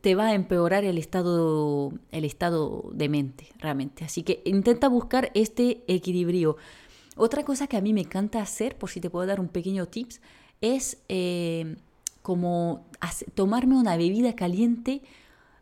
te 0.00 0.14
va 0.14 0.28
a 0.28 0.34
empeorar 0.34 0.84
el 0.84 0.98
estado, 0.98 1.92
el 2.10 2.24
estado 2.24 2.90
de 2.92 3.08
mente, 3.08 3.48
realmente. 3.58 4.04
Así 4.04 4.22
que 4.22 4.42
intenta 4.44 4.88
buscar 4.88 5.30
este 5.34 5.84
equilibrio. 5.86 6.56
Otra 7.16 7.44
cosa 7.44 7.66
que 7.66 7.76
a 7.76 7.80
mí 7.80 7.92
me 7.92 8.00
encanta 8.00 8.42
hacer, 8.42 8.76
por 8.76 8.90
si 8.90 9.00
te 9.00 9.10
puedo 9.10 9.26
dar 9.26 9.40
un 9.40 9.48
pequeño 9.48 9.86
tips, 9.86 10.20
es 10.60 10.98
eh, 11.08 11.76
como 12.22 12.86
tomarme 13.34 13.76
una 13.76 13.96
bebida 13.96 14.34
caliente 14.34 15.02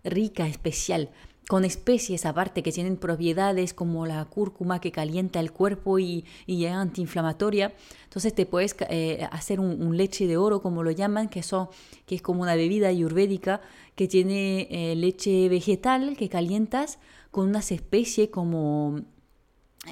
rica, 0.04 0.46
especial, 0.46 1.10
con 1.52 1.66
especies 1.66 2.24
aparte 2.24 2.62
que 2.62 2.72
tienen 2.72 2.96
propiedades 2.96 3.74
como 3.74 4.06
la 4.06 4.24
cúrcuma 4.24 4.80
que 4.80 4.90
calienta 4.90 5.38
el 5.38 5.52
cuerpo 5.52 5.98
y, 5.98 6.24
y 6.46 6.64
es 6.64 6.72
antiinflamatoria. 6.72 7.74
Entonces 8.04 8.34
te 8.34 8.46
puedes 8.46 8.74
eh, 8.88 9.28
hacer 9.30 9.60
un, 9.60 9.94
leche 9.94 10.26
de 10.26 10.38
oro, 10.38 10.62
como 10.62 10.82
lo 10.82 10.90
llaman, 10.92 11.28
que, 11.28 11.40
eso, 11.40 11.68
que 12.06 12.14
es 12.14 12.22
como 12.22 12.40
una 12.40 12.54
bebida 12.54 12.88
ayurvédica 12.88 13.60
que 13.96 14.08
tiene 14.08 14.66
eh, 14.70 14.96
leche 14.96 15.50
vegetal 15.50 16.16
que 16.16 16.30
calientas 16.30 16.98
con 17.30 17.48
unas 17.48 17.70
especies 17.70 18.30
como, 18.30 19.02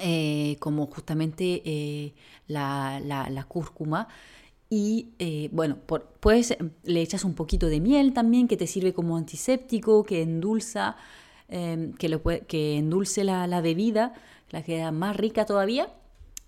eh, 0.01 0.57
como 0.61 0.87
justamente 0.87 2.15
la, 2.47 3.03
la, 3.05 3.45
cúrcuma. 3.45 4.09
Y 4.71 5.11
bueno, 5.53 5.77
pues 6.21 6.57
le 6.85 7.03
echas 7.03 7.23
un 7.23 7.35
poquito 7.35 7.67
de 7.67 7.81
miel 7.81 8.15
también 8.15 8.49
que 8.49 8.57
te 8.57 8.67
sirve 8.67 8.95
como 8.95 9.19
antiséptico, 9.19 10.05
que 10.05 10.23
endulza 10.23 10.97
Em, 11.53 11.95
que, 11.95 12.21
que 12.47 12.77
endulce 12.79 13.25
la, 13.25 13.61
bebida, 13.61 14.15
la 14.51 14.63
queda 14.63 14.93
más 14.93 15.17
rica 15.17 15.47
todavía. 15.47 15.89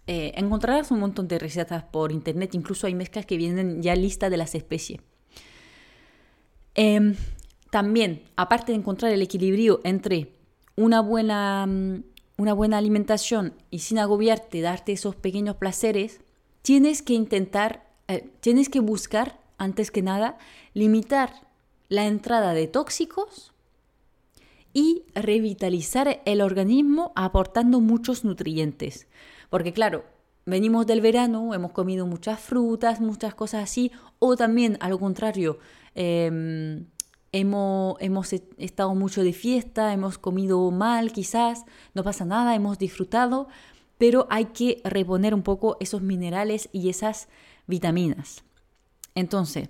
Eh, 0.06 0.32
encontrarás 0.36 0.92
un 0.92 1.00
montón 1.00 1.26
de 1.26 1.40
recetas 1.40 1.82
por 1.82 2.12
internet, 2.12 2.54
incluso 2.54 2.86
hay 2.86 2.94
mezclas 2.94 3.26
que 3.26 3.36
vienen 3.36 3.82
ya 3.82 3.96
listas 3.96 4.30
de 4.30 4.36
las 4.36 4.54
especies. 4.54 5.00
Em, 6.76 7.16
también, 7.70 8.22
aparte 8.36 8.70
de 8.70 8.78
encontrar 8.78 9.10
el 9.10 9.22
equilibrio 9.22 9.80
entre 9.82 10.28
una 10.76 11.00
buena, 11.00 11.66
mm, 11.66 12.04
una 12.36 12.52
buena 12.52 12.78
alimentación 12.78 13.54
y 13.70 13.80
sin 13.80 13.98
agobiarte, 13.98 14.60
darte 14.60 14.92
esos 14.92 15.16
pequeños 15.16 15.56
placeres, 15.56 16.20
tienes 16.62 17.02
que 17.02 17.14
intentar, 17.14 17.90
eh, 18.06 18.30
tienes 18.38 18.68
que 18.68 18.78
buscar, 18.78 19.40
antes 19.58 19.90
que 19.90 20.02
nada, 20.02 20.38
limitar 20.74 21.32
la 21.88 22.06
entrada 22.06 22.54
de 22.54 22.68
tóxicos 22.68 23.52
y 24.72 25.04
revitalizar 25.14 26.22
el 26.24 26.40
organismo 26.40 27.12
aportando 27.14 27.80
muchos 27.80 28.24
nutrientes. 28.24 29.06
Porque 29.50 29.72
claro, 29.72 30.04
venimos 30.46 30.86
del 30.86 31.00
verano, 31.00 31.54
hemos 31.54 31.72
comido 31.72 32.06
muchas 32.06 32.40
frutas, 32.40 33.00
muchas 33.00 33.34
cosas 33.34 33.64
así, 33.64 33.92
o 34.18 34.36
también 34.36 34.78
al 34.80 34.98
contrario, 34.98 35.58
em, 35.94 36.86
hemos, 37.32 37.96
hemos 38.00 38.32
estado 38.32 38.94
mucho 38.94 39.22
de 39.22 39.32
fiesta, 39.32 39.92
hemos 39.92 40.18
comido 40.18 40.70
mal 40.70 41.12
quizás, 41.12 41.64
no 41.94 42.02
pasa 42.02 42.24
nada, 42.24 42.54
hemos 42.54 42.78
disfrutado, 42.78 43.48
pero 43.98 44.26
hay 44.30 44.46
que 44.46 44.80
reponer 44.84 45.34
un 45.34 45.42
poco 45.42 45.76
esos 45.80 46.02
minerales 46.02 46.68
y 46.72 46.88
esas 46.88 47.28
vitaminas. 47.66 48.44
Entonces, 49.14 49.68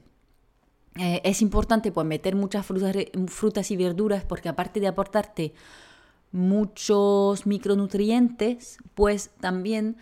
eh, 0.99 1.21
es 1.25 1.43
importante 1.43 1.91
pues, 1.93 2.07
meter 2.07 2.37
muchas 2.37 2.67
frutas, 2.67 2.95
frutas 3.29 3.71
y 3.71 3.77
verduras 3.77 4.25
porque 4.25 4.49
aparte 4.49 4.81
de 4.81 4.89
aportarte 4.89 5.55
muchos 6.33 7.47
micronutrientes, 7.47 8.79
pues 8.95 9.31
también 9.41 9.97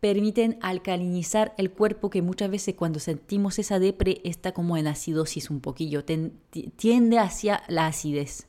permiten 0.00 0.58
alcalinizar 0.60 1.54
el 1.56 1.70
cuerpo 1.70 2.10
que 2.10 2.20
muchas 2.20 2.50
veces 2.50 2.74
cuando 2.74 3.00
sentimos 3.00 3.58
esa 3.58 3.78
depre 3.78 4.20
está 4.24 4.52
como 4.52 4.76
en 4.76 4.86
acidosis 4.86 5.48
un 5.48 5.60
poquillo, 5.60 6.04
tiende 6.04 7.18
hacia 7.18 7.62
la 7.68 7.86
acidez, 7.86 8.46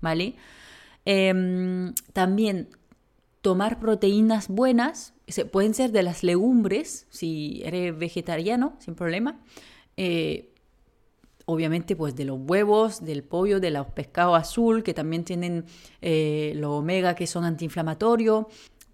¿vale? 0.00 0.36
Em, 1.04 1.92
también 2.12 2.68
tomar 3.40 3.80
proteínas 3.80 4.46
buenas, 4.46 5.14
pueden 5.50 5.74
ser 5.74 5.90
de 5.90 6.04
las 6.04 6.22
legumbres, 6.22 7.06
si 7.10 7.62
eres 7.64 7.98
vegetariano, 7.98 8.76
sin 8.78 8.94
problema, 8.94 9.40
eh, 9.96 10.51
obviamente 11.46 11.96
pues 11.96 12.14
de 12.14 12.24
los 12.24 12.38
huevos, 12.40 13.04
del 13.04 13.22
pollo, 13.22 13.60
de 13.60 13.70
los 13.70 13.86
pescados 13.88 14.38
azul, 14.38 14.82
que 14.82 14.94
también 14.94 15.24
tienen 15.24 15.64
eh, 16.00 16.52
los 16.56 16.70
omega 16.70 17.14
que 17.14 17.26
son 17.26 17.44
antiinflamatorios. 17.44 18.46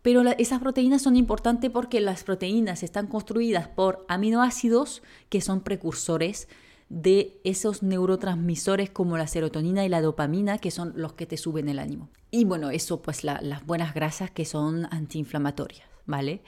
Pero 0.03 0.23
esas 0.39 0.61
proteínas 0.61 1.03
son 1.03 1.17
importantes 1.17 1.71
porque 1.71 2.01
las 2.01 2.25
proteínas 2.25 2.83
están 2.83 3.09
construidas 3.09 3.69
por 3.69 4.05
aminoácidos 4.09 5.03
que 5.29 5.41
son 5.41 5.61
precursores 5.61 6.49
de 6.89 7.39
esos 7.45 7.83
neurotransmisores 7.83 8.91
como 8.91 9.19
la 9.19 9.27
serotonina 9.27 9.85
y 9.85 9.89
la 9.89 10.01
dopamina, 10.01 10.59
que 10.59 10.71
son 10.71 10.93
los 10.97 11.13
que 11.13 11.27
te 11.27 11.37
suben 11.37 11.69
el 11.69 11.79
ánimo. 11.79 12.09
Y 12.31 12.45
bueno, 12.45 12.71
eso 12.71 13.03
pues 13.03 13.25
las 13.25 13.67
buenas 13.67 13.93
grasas 13.95 14.31
que 14.31 14.45
son 14.45 14.87
antiinflamatorias, 14.91 15.87
¿vale? 16.07 16.43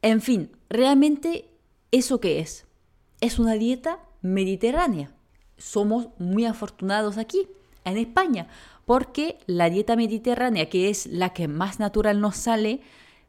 En 0.00 0.20
fin, 0.20 0.50
realmente, 0.68 1.48
¿eso 1.90 2.20
qué 2.20 2.40
es? 2.40 2.66
Es 3.20 3.38
una 3.38 3.54
dieta 3.54 4.00
mediterránea. 4.22 5.12
Somos 5.58 6.08
muy 6.18 6.46
afortunados 6.46 7.18
aquí, 7.18 7.48
en 7.84 7.98
España, 7.98 8.48
porque 8.86 9.38
la 9.46 9.70
dieta 9.70 9.96
mediterránea, 9.96 10.68
que 10.68 10.88
es 10.88 11.06
la 11.06 11.32
que 11.32 11.48
más 11.48 11.78
natural 11.78 12.20
nos 12.20 12.36
sale, 12.36 12.80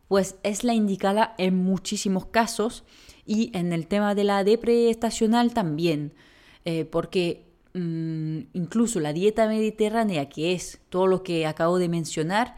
pues 0.08 0.36
es 0.44 0.64
la 0.64 0.74
indicada 0.74 1.34
en 1.38 1.56
muchísimos 1.56 2.26
casos 2.28 2.84
y 3.26 3.52
en 3.58 3.74
el 3.74 3.88
tema 3.88 4.16
de 4.16 4.24
la 4.24 4.44
depre 4.44 4.90
estacional 4.90 5.54
también, 5.54 6.14
eh, 6.66 6.86
porque 6.86 7.46
mm, 7.74 8.40
incluso 8.54 9.00
la 9.00 9.14
dieta 9.14 9.48
mediterránea, 9.48 10.30
que 10.30 10.54
es 10.54 10.80
todo 10.90 11.08
lo 11.08 11.24
que 11.24 11.46
acabo 11.46 11.80
de 11.80 11.90
mencionar 11.90 12.56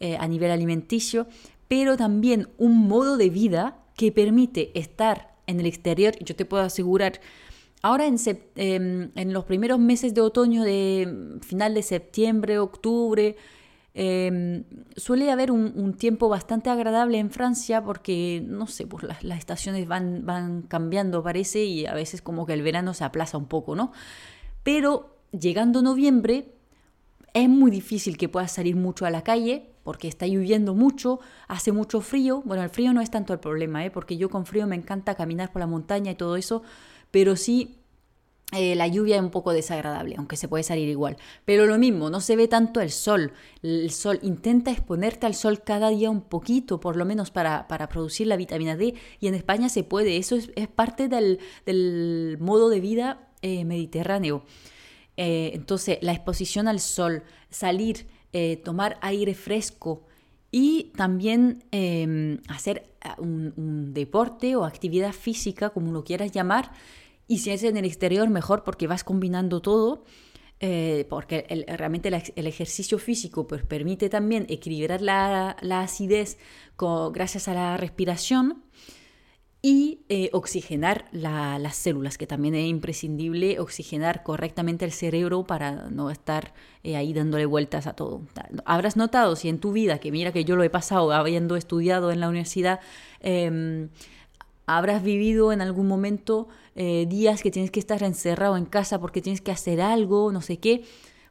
eh, 0.00 0.16
a 0.18 0.26
nivel 0.26 0.50
alimenticio, 0.50 1.26
pero 1.68 1.96
también 1.96 2.48
un 2.58 2.88
modo 2.88 3.16
de 3.16 3.30
vida 3.30 3.78
que 3.96 4.12
permite 4.12 4.78
estar 4.78 5.34
en 5.46 5.60
el 5.60 5.66
exterior, 5.66 6.14
yo 6.22 6.34
te 6.36 6.44
puedo 6.44 6.62
asegurar 6.62 7.20
Ahora 7.82 8.06
em, 8.06 9.10
en, 9.14 9.32
los 9.32 9.44
primeros 9.44 9.78
meses 9.78 10.14
de 10.14 10.20
otoño, 10.20 10.64
de 10.64 11.38
final 11.42 11.74
de 11.74 11.82
septiembre, 11.82 12.58
octubre, 12.58 13.36
em, 13.94 14.64
suele 14.96 15.30
haber 15.30 15.50
un, 15.50 15.94
tiempo 15.94 16.28
bastante 16.28 16.70
agradable 16.70 17.18
en 17.18 17.30
Francia 17.30 17.84
porque, 17.84 18.42
no 18.46 18.66
sé, 18.66 18.86
pues 18.86 19.04
las, 19.04 19.38
estaciones 19.38 19.86
van, 19.86 20.26
van 20.26 20.62
cambiando, 20.62 21.22
parece, 21.22 21.64
y 21.64 21.86
a 21.86 21.94
veces 21.94 22.22
como 22.22 22.46
que 22.46 22.54
el 22.54 22.62
verano 22.62 22.94
se 22.94 23.04
aplaza 23.04 23.38
un 23.38 23.46
poco, 23.46 23.76
¿no? 23.76 23.92
Pero 24.62 25.16
llegando 25.32 25.82
noviembre, 25.82 26.52
es 27.34 27.48
muy 27.48 27.70
difícil 27.70 28.16
que 28.16 28.28
puedas 28.28 28.52
salir 28.52 28.76
mucho 28.76 29.04
a 29.04 29.10
la 29.10 29.22
calle 29.22 29.70
porque 29.82 30.08
está 30.08 30.26
lloviendo 30.26 30.74
mucho, 30.74 31.20
hace 31.46 31.70
mucho 31.70 32.00
frío. 32.00 32.42
Bueno, 32.44 32.64
el 32.64 32.70
frío 32.70 32.92
no 32.92 33.00
es 33.00 33.10
tanto 33.10 33.32
el 33.32 33.38
problema, 33.38 33.84
¿eh? 33.84 33.90
porque 33.90 34.16
yo 34.16 34.28
con 34.28 34.46
frío 34.46 34.66
me 34.66 34.74
encanta 34.74 35.14
caminar 35.14 35.52
por 35.52 35.60
la 35.60 35.66
montaña 35.66 36.10
y 36.10 36.14
todo 36.16 36.36
eso, 36.36 36.62
pero 37.16 37.34
sí 37.34 37.78
eh, 38.52 38.74
la 38.74 38.86
lluvia 38.88 39.16
es 39.16 39.22
un 39.22 39.30
poco 39.30 39.54
desagradable, 39.54 40.16
aunque 40.18 40.36
se 40.36 40.48
puede 40.48 40.62
salir 40.62 40.86
igual. 40.86 41.16
Pero 41.46 41.64
lo 41.64 41.78
mismo, 41.78 42.10
no 42.10 42.20
se 42.20 42.36
ve 42.36 42.46
tanto 42.46 42.82
el 42.82 42.90
sol. 42.90 43.32
El 43.62 43.90
sol 43.90 44.18
intenta 44.20 44.70
exponerte 44.70 45.24
al 45.24 45.34
sol 45.34 45.62
cada 45.62 45.88
día 45.88 46.10
un 46.10 46.20
poquito, 46.20 46.78
por 46.78 46.94
lo 46.94 47.06
menos 47.06 47.30
para, 47.30 47.66
producir 47.88 48.26
la 48.26 48.36
vitamina 48.36 48.76
D. 48.76 48.92
Y 49.18 49.28
en 49.28 49.34
España 49.34 49.70
se 49.70 49.82
puede, 49.82 50.18
eso 50.18 50.36
es, 50.36 50.68
parte 50.68 51.08
del, 51.08 52.36
modo 52.38 52.68
de 52.68 52.80
vida 52.80 53.30
eh, 53.40 53.64
mediterráneo. 53.64 54.44
Eh, 55.16 55.52
entonces, 55.54 55.96
la 56.02 56.12
exposición 56.12 56.68
al 56.68 56.80
sol, 56.80 57.22
salir, 57.48 58.08
tomar 58.62 58.98
aire 59.00 59.32
fresco 59.32 60.02
y 60.50 60.92
también 60.94 61.64
em, 61.70 62.38
hacer 62.48 62.84
un 63.18 63.92
deporte 63.92 64.56
o 64.56 64.64
actividad 64.64 65.12
física, 65.12 65.70
como 65.70 65.92
lo 65.92 66.04
quieras 66.04 66.32
llamar, 66.32 66.72
y 67.28 67.38
si 67.38 67.50
es 67.50 67.62
en 67.62 67.76
el 67.76 67.84
exterior, 67.84 68.28
mejor 68.28 68.64
porque 68.64 68.86
vas 68.86 69.04
combinando 69.04 69.60
todo. 69.60 70.04
Eh, 70.58 71.06
porque 71.10 71.66
realmente 71.76 72.08
el, 72.08 72.46
ejercicio 72.46 72.98
físico 72.98 73.46
pues, 73.46 73.62
permite 73.62 74.08
también 74.08 74.46
equilibrar 74.48 75.02
la, 75.02 75.50
acidez 75.82 76.38
gracias 77.12 77.48
a 77.48 77.52
la 77.52 77.76
respiración 77.76 78.64
y 79.60 80.04
eh, 80.08 80.30
oxigenar 80.32 81.06
las 81.10 81.74
células, 81.74 82.18
que 82.18 82.26
también 82.28 82.54
es 82.54 82.66
imprescindible 82.66 83.58
oxigenar 83.58 84.22
correctamente 84.22 84.84
el 84.84 84.92
cerebro 84.92 85.44
para 85.44 85.90
no 85.90 86.10
estar 86.10 86.54
eh, 86.84 86.96
ahí 86.96 87.12
dándole 87.12 87.46
vueltas 87.46 87.88
a 87.88 87.94
todo. 87.94 88.22
Habrás 88.64 88.96
notado 88.96 89.34
si 89.34 89.48
en 89.48 89.58
tu 89.58 89.72
vida, 89.72 89.98
que 89.98 90.12
mira 90.12 90.32
que 90.32 90.44
yo 90.44 90.54
lo 90.54 90.62
he 90.62 90.70
pasado 90.70 91.10
habiendo 91.10 91.56
estudiado 91.56 92.12
en 92.12 92.20
la 92.20 92.28
universidad, 92.28 92.78
em, 93.18 93.88
habrás 94.66 95.02
vivido 95.02 95.52
en 95.52 95.60
algún 95.60 95.86
momento 95.86 96.48
eh, 96.74 97.06
días 97.08 97.42
que 97.42 97.50
tienes 97.50 97.70
que 97.70 97.80
estar 97.80 98.02
encerrado 98.02 98.56
en 98.56 98.66
casa 98.66 99.00
porque 99.00 99.22
tienes 99.22 99.40
que 99.40 99.52
hacer 99.52 99.80
algo, 99.80 100.32
no 100.32 100.42
sé 100.42 100.58
qué, 100.58 100.84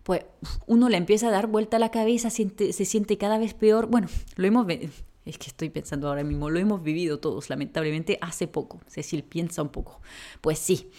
pues 0.04 0.22
uno 0.68 0.90
le 0.90 0.98
empieza 0.98 1.28
a 1.28 1.32
dar 1.32 1.48
vuelta 1.48 1.78
a 1.78 1.80
la 1.80 1.92
cabeza, 1.92 2.30
se 2.30 2.46
siente 2.86 3.18
cada 3.18 3.38
vez 3.38 3.54
peor. 3.54 3.88
Bueno, 3.88 4.08
lo 4.36 4.48
hemos 4.48 4.68
es 5.26 5.38
que 5.38 5.48
estoy 5.48 5.70
pensando 5.70 6.08
ahora 6.08 6.24
mismo, 6.24 6.50
lo 6.50 6.60
hemos 6.60 6.84
vivido 6.84 7.20
todos, 7.20 7.50
lamentablemente, 7.50 8.18
hace 8.22 8.48
poco. 8.48 8.80
Cecil 8.88 9.24
piensa 9.24 9.62
un 9.62 9.70
poco. 9.70 10.02
Pues 10.42 10.60
sí, 10.60 10.90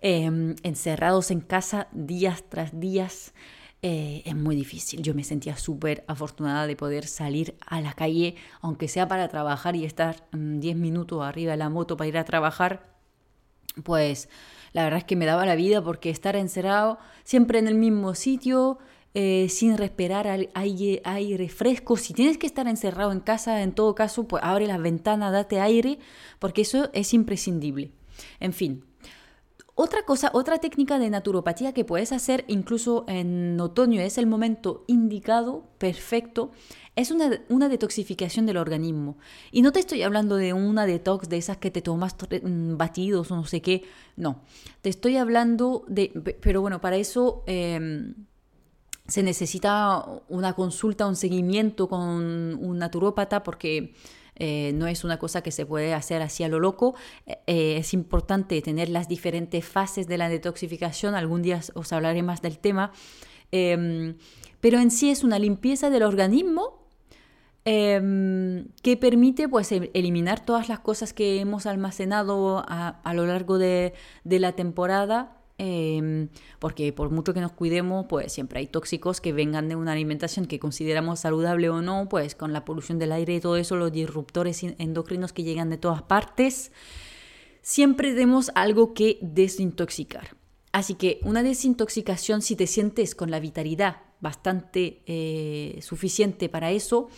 em, 0.00 0.54
encerrados 0.62 1.30
en 1.30 1.40
casa 1.40 1.88
días 1.92 2.44
tras 2.48 2.78
días. 2.78 3.34
Eh, 3.82 4.22
es 4.24 4.34
muy 4.34 4.56
difícil. 4.56 5.02
Yo 5.02 5.14
me 5.14 5.22
sentía 5.22 5.56
súper 5.56 6.04
afortunada 6.08 6.66
de 6.66 6.76
poder 6.76 7.06
salir 7.06 7.56
a 7.66 7.80
la 7.80 7.92
calle, 7.92 8.34
aunque 8.60 8.88
sea 8.88 9.06
para 9.06 9.28
trabajar 9.28 9.76
y 9.76 9.84
estar 9.84 10.26
10 10.32 10.76
mm, 10.76 10.80
minutos 10.80 11.22
arriba 11.22 11.52
de 11.52 11.58
la 11.58 11.68
moto 11.68 11.96
para 11.96 12.08
ir 12.08 12.18
a 12.18 12.24
trabajar, 12.24 12.96
pues 13.84 14.28
la 14.72 14.84
verdad 14.84 14.98
es 14.98 15.04
que 15.04 15.16
me 15.16 15.26
daba 15.26 15.46
la 15.46 15.56
vida 15.56 15.82
porque 15.82 16.10
estar 16.10 16.36
encerrado 16.36 16.98
siempre 17.24 17.58
en 17.58 17.68
el 17.68 17.74
mismo 17.74 18.14
sitio, 18.14 18.78
eh, 19.14 19.48
sin 19.48 19.76
respirar 19.78 20.26
aire, 20.26 21.00
aire, 21.04 21.48
fresco. 21.48 21.96
Si 21.96 22.12
tienes 22.12 22.38
que 22.38 22.46
estar 22.46 22.68
encerrado 22.68 23.12
en 23.12 23.20
casa, 23.20 23.62
en 23.62 23.72
todo 23.72 23.94
caso, 23.94 24.26
pues 24.28 24.42
abre 24.44 24.66
las 24.66 24.80
ventanas, 24.80 25.32
date 25.32 25.60
aire, 25.60 25.98
porque 26.38 26.62
eso 26.62 26.90
es 26.92 27.14
imprescindible. 27.14 27.92
En 28.40 28.52
fin. 28.52 28.84
Otra 29.78 30.04
cosa, 30.06 30.30
otra 30.32 30.58
técnica 30.58 30.98
de 30.98 31.10
naturopatía 31.10 31.74
que 31.74 31.84
puedes 31.84 32.10
hacer 32.10 32.46
incluso 32.48 33.04
en 33.08 33.60
otoño 33.60 34.00
es 34.00 34.16
el 34.16 34.26
momento 34.26 34.84
indicado, 34.86 35.68
perfecto, 35.76 36.50
es 36.96 37.10
una, 37.10 37.42
una, 37.50 37.68
detoxificación 37.68 38.46
del 38.46 38.56
organismo. 38.56 39.18
Y 39.52 39.60
no 39.60 39.72
te 39.72 39.80
estoy 39.80 40.00
hablando 40.00 40.36
de 40.36 40.54
una 40.54 40.86
detox 40.86 41.28
de 41.28 41.36
esas 41.36 41.58
que 41.58 41.70
te 41.70 41.82
tomas 41.82 42.16
mm, 42.42 42.78
batidos 42.78 43.30
o 43.30 43.36
no 43.36 43.44
sé 43.44 43.60
qué, 43.60 43.82
no. 44.16 44.40
Te 44.80 44.88
estoy 44.88 45.18
hablando 45.18 45.84
de, 45.88 46.08
pero 46.40 46.62
bueno, 46.62 46.80
para 46.80 46.96
eso 46.96 47.44
em, 47.46 48.14
se 49.06 49.22
necesita 49.22 50.06
una 50.30 50.54
consulta, 50.54 51.06
un 51.06 51.16
seguimiento 51.16 51.86
con 51.86 52.00
un 52.02 52.78
naturópata 52.78 53.42
porque... 53.42 53.92
Eh, 54.38 54.72
no 54.74 54.86
es 54.86 55.04
una 55.04 55.18
cosa 55.18 55.42
que 55.42 55.50
se 55.50 55.66
puede 55.66 55.94
hacer 55.94 56.22
así 56.22 56.44
a 56.44 56.48
lo 56.48 56.60
loco. 56.60 56.94
Eh, 57.46 57.76
es 57.78 57.94
importante 57.94 58.60
tener 58.62 58.88
las 58.88 59.08
diferentes 59.08 59.64
fases 59.64 60.06
de 60.06 60.18
la 60.18 60.28
detoxificación. 60.28 61.14
Algún 61.14 61.42
día 61.42 61.60
os 61.74 61.92
hablaré 61.92 62.22
más 62.22 62.42
del 62.42 62.58
tema. 62.58 62.92
Em, 63.52 64.16
pero 64.60 64.78
en 64.78 64.90
sí 64.90 65.10
es 65.10 65.24
una 65.24 65.38
limpieza 65.38 65.90
del 65.90 66.02
organismo 66.02 66.86
Em, 67.68 68.68
que 68.80 68.96
permite 68.96 69.48
pues 69.48 69.72
eliminar 69.72 70.38
todas 70.38 70.68
las 70.68 70.78
cosas 70.78 71.12
que 71.12 71.40
hemos 71.40 71.66
almacenado 71.66 72.64
a, 72.64 73.12
lo 73.12 73.26
largo 73.26 73.58
de, 73.58 73.92
la 74.22 74.52
temporada 74.52 75.36
em, 75.58 76.28
porque 76.58 76.92
por 76.92 77.10
mucho 77.10 77.34
que 77.34 77.40
nos 77.40 77.52
cuidemos, 77.52 78.06
pues 78.08 78.32
siempre 78.32 78.60
hay 78.60 78.66
tóxicos 78.66 79.20
que 79.20 79.32
vengan 79.32 79.68
de 79.68 79.76
una 79.76 79.92
alimentación 79.92 80.46
que 80.46 80.58
consideramos 80.58 81.20
saludable 81.20 81.68
o 81.70 81.82
no, 81.82 82.08
pues 82.08 82.34
con 82.34 82.52
la 82.52 82.64
polución 82.64 82.98
del 82.98 83.12
aire 83.12 83.36
y 83.36 83.40
todo 83.40 83.56
eso, 83.56 83.76
los 83.76 83.92
disruptores 83.92 84.62
endocrinos 84.62 85.32
que 85.32 85.42
llegan 85.42 85.70
de 85.70 85.78
todas 85.78 86.02
partes, 86.02 86.72
siempre 87.62 88.10
tenemos 88.12 88.50
algo 88.54 88.94
que 88.94 89.18
desintoxicar. 89.22 90.36
Así 90.72 90.94
que 90.94 91.20
una 91.22 91.42
desintoxicación, 91.42 92.42
si 92.42 92.54
te 92.56 92.66
sientes 92.66 93.14
con 93.14 93.30
la 93.30 93.40
vitalidad 93.40 94.02
bastante 94.20 95.02
eh, 95.06 95.78
suficiente 95.80 96.48
para 96.48 96.70
eso, 96.70 97.08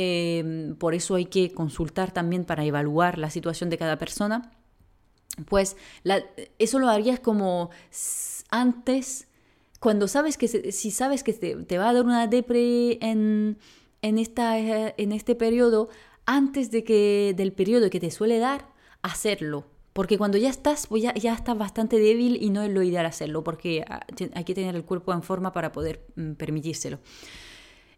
Em, 0.00 0.76
por 0.76 0.94
eso 0.94 1.16
hay 1.16 1.24
que 1.24 1.50
consultar 1.50 2.12
también 2.12 2.44
para 2.44 2.64
evaluar 2.64 3.18
la 3.18 3.30
situación 3.30 3.68
de 3.68 3.78
cada 3.78 3.98
persona, 3.98 4.52
pues 5.46 5.76
eso 6.58 6.78
lo 6.78 6.88
harías 6.88 7.20
como 7.20 7.70
antes, 8.50 9.28
cuando 9.80 10.08
sabes 10.08 10.36
que 10.36 10.48
si 10.48 10.90
sabes 10.90 11.22
que 11.22 11.32
te, 11.32 11.78
va 11.78 11.90
a 11.90 11.92
dar 11.92 12.04
una 12.04 12.26
depre 12.26 12.98
en, 13.00 13.56
esta, 14.02 14.58
en 14.58 15.12
este 15.12 15.34
periodo, 15.34 15.88
antes 16.26 16.70
de 16.70 16.84
que, 16.84 17.34
del 17.36 17.52
periodo 17.52 17.90
que 17.90 18.00
te 18.00 18.10
suele 18.10 18.38
dar, 18.38 18.66
hacerlo. 19.02 19.64
Porque 19.92 20.16
cuando 20.16 20.38
ya 20.38 20.48
estás, 20.48 20.86
pues 20.86 21.02
ya, 21.02 21.12
ya 21.14 21.34
estás 21.34 21.58
bastante 21.58 21.98
débil 21.98 22.38
y 22.40 22.50
no 22.50 22.62
es 22.62 22.70
lo 22.70 22.82
ideal 22.82 23.06
hacerlo, 23.06 23.42
porque 23.42 23.84
hay 24.32 24.44
que 24.44 24.54
tener 24.54 24.76
el 24.76 24.84
cuerpo 24.84 25.12
en 25.12 25.22
forma 25.22 25.52
para 25.52 25.72
poder 25.72 26.04
mm, 26.14 26.32
permitírselo. 26.34 27.00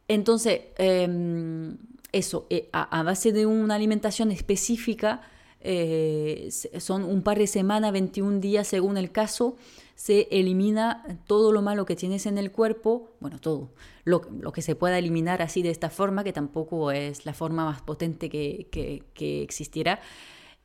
Entonces, 0.08 0.62
em, 0.78 1.76
eso, 2.10 2.46
eh, 2.50 2.68
a, 2.72 3.02
base 3.02 3.32
de 3.32 3.46
una 3.46 3.74
alimentación 3.74 4.32
específica, 4.32 5.20
eh, 5.60 6.48
son 6.50 7.04
un 7.04 7.22
par 7.22 7.38
de 7.38 7.46
semanas, 7.46 7.92
21 7.92 8.40
días 8.40 8.66
según 8.66 8.96
el 8.96 9.12
caso, 9.12 9.56
se 9.94 10.28
elimina 10.30 11.04
todo 11.26 11.52
lo 11.52 11.60
malo 11.60 11.84
que 11.84 11.96
tienes 11.96 12.24
en 12.24 12.38
el 12.38 12.50
cuerpo, 12.50 13.10
bueno, 13.20 13.38
todo, 13.38 13.70
lo, 14.04 14.52
que 14.52 14.62
se 14.62 14.74
pueda 14.74 14.98
eliminar 14.98 15.42
así 15.42 15.62
de 15.62 15.70
esta 15.70 15.90
forma, 15.90 16.24
que 16.24 16.32
tampoco 16.32 16.90
es 16.90 17.26
la 17.26 17.34
forma 17.34 17.64
más 17.66 17.82
potente 17.82 18.30
que, 18.30 18.68
que, 19.14 19.42
existiera. 19.42 20.00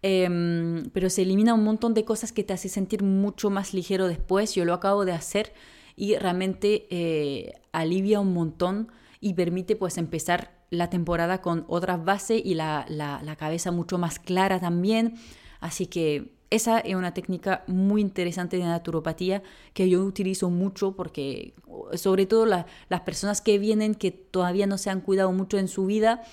Em, 0.02 0.90
pero 0.94 1.10
se 1.10 1.24
elimina 1.24 1.54
un 1.54 1.64
montón 1.64 1.94
de 1.94 2.06
cosas 2.06 2.32
que 2.32 2.44
te 2.44 2.54
hace 2.54 2.70
sentir 2.70 3.04
mucho 3.04 3.50
más 3.50 3.74
ligero 3.74 4.08
después. 4.08 4.56
Yo 4.56 4.64
lo 4.64 4.74
acabo 4.74 5.04
de 5.04 5.14
hacer 5.14 5.54
y 5.96 6.16
realmente 6.16 6.88
eh, 6.90 7.54
alivia 7.72 8.20
un 8.20 8.34
montón 8.34 8.90
y 9.20 9.34
permite 9.34 9.76
pues 9.76 9.98
empezar 9.98 10.55
la 10.76 10.90
temporada 10.90 11.42
con 11.42 11.66
otras 11.68 12.04
bases 12.04 12.42
y 12.44 12.56
la, 12.56 12.86
cabeza 13.38 13.72
mucho 13.72 13.98
más 13.98 14.20
clara 14.20 14.60
también. 14.60 15.16
Así 15.60 15.88
que 15.88 16.34
esa 16.50 16.80
es 16.80 16.96
una 16.96 17.14
técnica 17.14 17.64
muy 17.68 18.02
interesante 18.02 18.58
de 18.58 18.64
naturopatía 18.64 19.42
que 19.74 19.90
yo 19.90 20.04
utilizo 20.04 20.50
mucho 20.50 20.96
porque 20.96 21.54
sobre 21.94 22.26
todo 22.26 22.46
las 22.46 23.02
personas 23.02 23.42
que 23.42 23.58
vienen 23.58 23.96
que 23.96 24.12
todavía 24.12 24.68
no 24.68 24.78
se 24.78 24.90
han 24.90 25.02
cuidado 25.02 25.32
mucho 25.32 25.58
en 25.58 25.68
su 25.68 25.86
vida, 25.86 26.24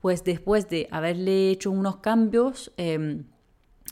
pues 0.00 0.24
después 0.24 0.68
de 0.68 0.88
haberle 0.90 1.50
hecho 1.50 1.70
unos 1.70 1.96
cambios, 1.98 2.72
em, 2.76 3.24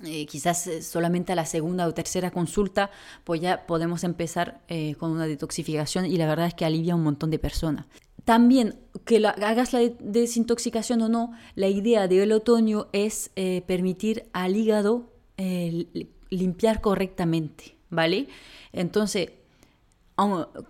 eh, 0.05 0.27
quizás 0.27 0.67
eh, 0.69 0.83
solamente 0.83 1.33
a 1.33 1.37
la 1.37 1.45
segunda 1.45 1.87
o 1.87 1.93
tercera 1.93 2.31
consulta, 2.31 2.91
pues 3.25 3.41
ya 3.41 3.67
podemos 3.67 4.05
empezar 4.05 4.61
eh, 4.69 4.95
con 4.95 5.11
una 5.11 5.27
detoxificación 5.27 6.07
y 6.07 6.17
la 6.17 6.27
verdad 6.27 6.47
es 6.47 6.55
que 6.55 6.65
alivia 6.65 6.93
a 6.93 6.97
un 6.97 7.03
montón 7.03 7.31
de 7.31 7.39
personas. 7.39 7.87
También, 8.25 8.75
que 9.05 9.25
hagas 9.27 9.73
la 9.73 9.81
desintoxicación 10.01 11.03
o 11.03 11.09
no, 11.09 11.33
la 11.55 11.69
idea 11.69 12.09
del 12.09 12.33
otoño 12.33 12.89
es 12.93 13.31
eh, 13.37 13.63
permitir 13.67 14.29
al 14.33 14.57
hígado 14.57 15.13
eh, 15.37 15.87
limpiar 16.31 16.81
correctamente, 16.81 17.77
¿vale? 17.91 18.29
Entonces, 18.73 19.31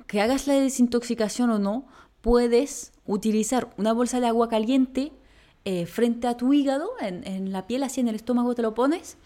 que 0.06 0.20
hagas 0.20 0.46
la 0.46 0.54
desintoxicación 0.54 1.50
o 1.50 1.58
no, 1.58 1.86
puedes 2.20 2.92
utilizar 3.06 3.70
una 3.78 3.92
bolsa 3.92 4.20
de 4.20 4.26
agua 4.26 4.48
caliente 4.48 5.12
eh, 5.64 5.86
frente 5.86 6.26
a 6.28 6.36
tu 6.36 6.52
hígado, 6.52 6.90
en, 7.00 7.26
en, 7.26 7.52
la 7.52 7.66
piel, 7.66 7.82
así 7.82 8.00
en 8.00 8.08
el 8.08 8.14
estómago 8.14 8.54
te 8.54 8.62
lo 8.62 8.74
pones, 8.74 9.16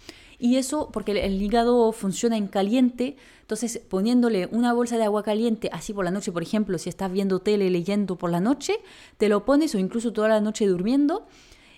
y 0.43 0.57
eso, 0.57 0.91
porque 0.93 1.13
el, 1.25 1.41
hígado 1.41 1.93
funciona 1.93 2.37
en 2.37 2.49
caliente, 2.49 3.17
entonces 3.43 3.79
poniéndole 3.89 4.49
una 4.51 4.73
bolsa 4.73 4.99
de 4.99 5.05
agua 5.05 5.23
caliente 5.23 5.71
así 5.73 5.93
por 5.93 6.05
la 6.05 6.11
noche, 6.11 6.33
por 6.33 6.43
ejemplo, 6.43 6.79
si 6.79 6.89
estás 6.89 7.13
viendo 7.13 7.39
tele, 7.39 7.71
leyendo 7.71 8.19
por 8.19 8.29
la 8.29 8.41
noche, 8.41 8.75
te 9.19 9.29
lo 9.29 9.45
pones 9.45 9.73
o 9.77 9.79
incluso 9.79 10.13
toda 10.13 10.27
la 10.27 10.41
noche 10.41 10.67
durmiendo. 10.67 11.29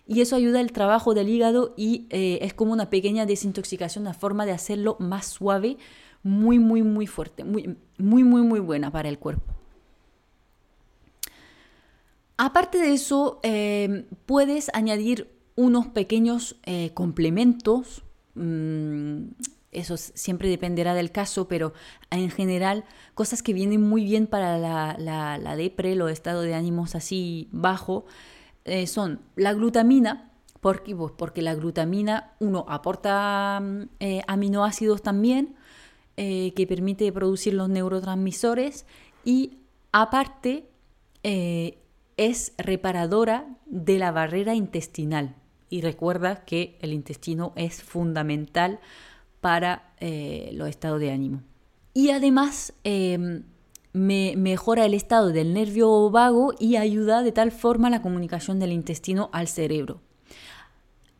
Y 0.06 0.22
eso 0.22 0.34
ayuda 0.34 0.60
al 0.60 0.72
trabajo 0.72 1.12
del 1.12 1.28
hígado 1.28 1.74
y 1.76 2.06
eh, 2.08 2.38
es 2.40 2.54
como 2.54 2.72
una 2.72 2.88
pequeña 2.88 3.26
desintoxicación, 3.26 4.04
una 4.04 4.14
forma 4.14 4.46
de 4.46 4.52
hacerlo 4.52 4.96
más 4.98 5.26
suave, 5.26 5.76
muy, 6.22 6.58
muy, 6.58 6.82
muy 6.82 7.06
fuerte, 7.06 7.44
muy, 7.44 7.76
muy, 7.98 8.24
muy, 8.24 8.40
muy 8.40 8.60
buena 8.60 8.90
para 8.90 9.10
el 9.10 9.18
cuerpo. 9.18 9.52
Aparte 12.38 12.78
de 12.78 12.94
eso, 12.94 13.40
eh, 13.42 14.06
puedes 14.24 14.70
añadir 14.72 15.28
unos 15.54 15.88
pequeños 15.88 16.56
eh, 16.64 16.92
complementos 16.94 18.04
eso 19.74 19.96
siempre 19.96 20.48
dependerá 20.48 20.94
del 20.94 21.10
caso, 21.10 21.48
pero 21.48 21.72
en 22.10 22.30
general 22.30 22.84
cosas 23.14 23.42
que 23.42 23.52
vienen 23.52 23.82
muy 23.82 24.04
bien 24.04 24.26
para 24.26 24.58
la, 24.58 24.96
la, 24.98 25.36
la 25.38 25.56
depre, 25.56 25.94
los 25.94 26.10
estados 26.10 26.44
de 26.44 26.54
ánimos 26.54 26.94
así 26.94 27.48
bajo, 27.52 28.06
eh, 28.64 28.86
son 28.86 29.20
la 29.36 29.52
glutamina, 29.52 30.30
porque, 30.60 30.96
pues, 30.96 31.12
porque 31.16 31.42
la 31.42 31.54
glutamina, 31.54 32.32
uno, 32.40 32.64
aporta 32.68 33.60
mm, 33.62 33.82
eh, 34.00 34.22
aminoácidos 34.26 35.02
también, 35.02 35.54
eh, 36.16 36.52
que 36.54 36.66
permite 36.66 37.10
producir 37.12 37.54
los 37.54 37.68
neurotransmisores 37.68 38.86
y 39.24 39.58
aparte 39.92 40.68
es 42.16 42.52
reparadora 42.58 43.46
de 43.64 43.98
la 43.98 44.12
barrera 44.12 44.54
intestinal 44.54 45.34
y 45.74 45.80
recuerda 45.80 46.44
que 46.44 46.78
el 46.82 46.92
intestino 46.92 47.52
es 47.56 47.82
fundamental 47.82 48.78
para 49.40 49.92
eh, 49.98 50.50
los 50.52 50.68
estados 50.68 51.00
de 51.00 51.10
ánimo. 51.10 51.42
Y 51.92 52.10
además 52.10 52.74
em, 52.84 53.42
me 53.92 54.34
mejora 54.36 54.84
el 54.84 54.94
estado 54.94 55.30
del 55.30 55.52
nervio 55.52 56.10
vago 56.10 56.54
y 56.60 56.76
ayuda 56.76 57.24
de 57.24 57.32
tal 57.32 57.50
forma 57.50 57.90
la 57.90 58.02
comunicación 58.02 58.60
del 58.60 58.70
intestino 58.70 59.30
al 59.32 59.48
cerebro. 59.48 60.00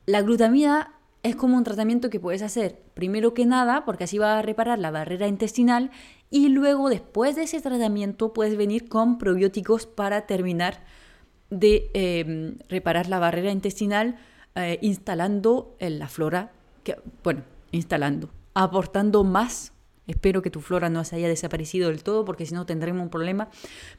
La 0.06 0.22
glutamina 0.22 1.00
es 1.24 1.34
como 1.34 1.56
un 1.56 1.64
tratamiento 1.64 2.08
que 2.08 2.20
puedes 2.20 2.42
hacer 2.42 2.80
primero 2.94 3.34
que 3.34 3.46
nada, 3.46 3.84
porque 3.84 4.04
así 4.04 4.18
va 4.18 4.38
a 4.38 4.42
reparar 4.42 4.78
la 4.78 4.92
barrera 4.92 5.26
intestinal, 5.26 5.90
y 6.30 6.48
luego 6.48 6.90
después 6.90 7.34
de 7.34 7.42
ese 7.42 7.60
tratamiento 7.60 8.32
puedes 8.32 8.56
venir 8.56 8.88
con 8.88 9.18
probióticos 9.18 9.86
para 9.86 10.28
terminar 10.28 10.84
de 11.50 11.90
em, 11.92 12.58
reparar 12.68 13.08
la 13.08 13.18
barrera 13.18 13.50
intestinal 13.50 14.16
eh, 14.54 14.78
instalando 14.82 15.74
en 15.78 15.98
la 15.98 16.08
flora, 16.08 16.52
que, 16.82 16.96
bueno, 17.22 17.42
instalando, 17.72 18.30
aportando 18.54 19.24
más. 19.24 19.72
Espero 20.06 20.42
que 20.42 20.50
tu 20.50 20.60
flora 20.60 20.90
no 20.90 21.02
se 21.04 21.16
haya 21.16 21.28
desaparecido 21.28 21.88
del 21.88 22.02
todo 22.02 22.24
porque 22.24 22.44
si 22.44 22.54
no 22.54 22.66
tendremos 22.66 23.02
un 23.02 23.08
problema, 23.08 23.48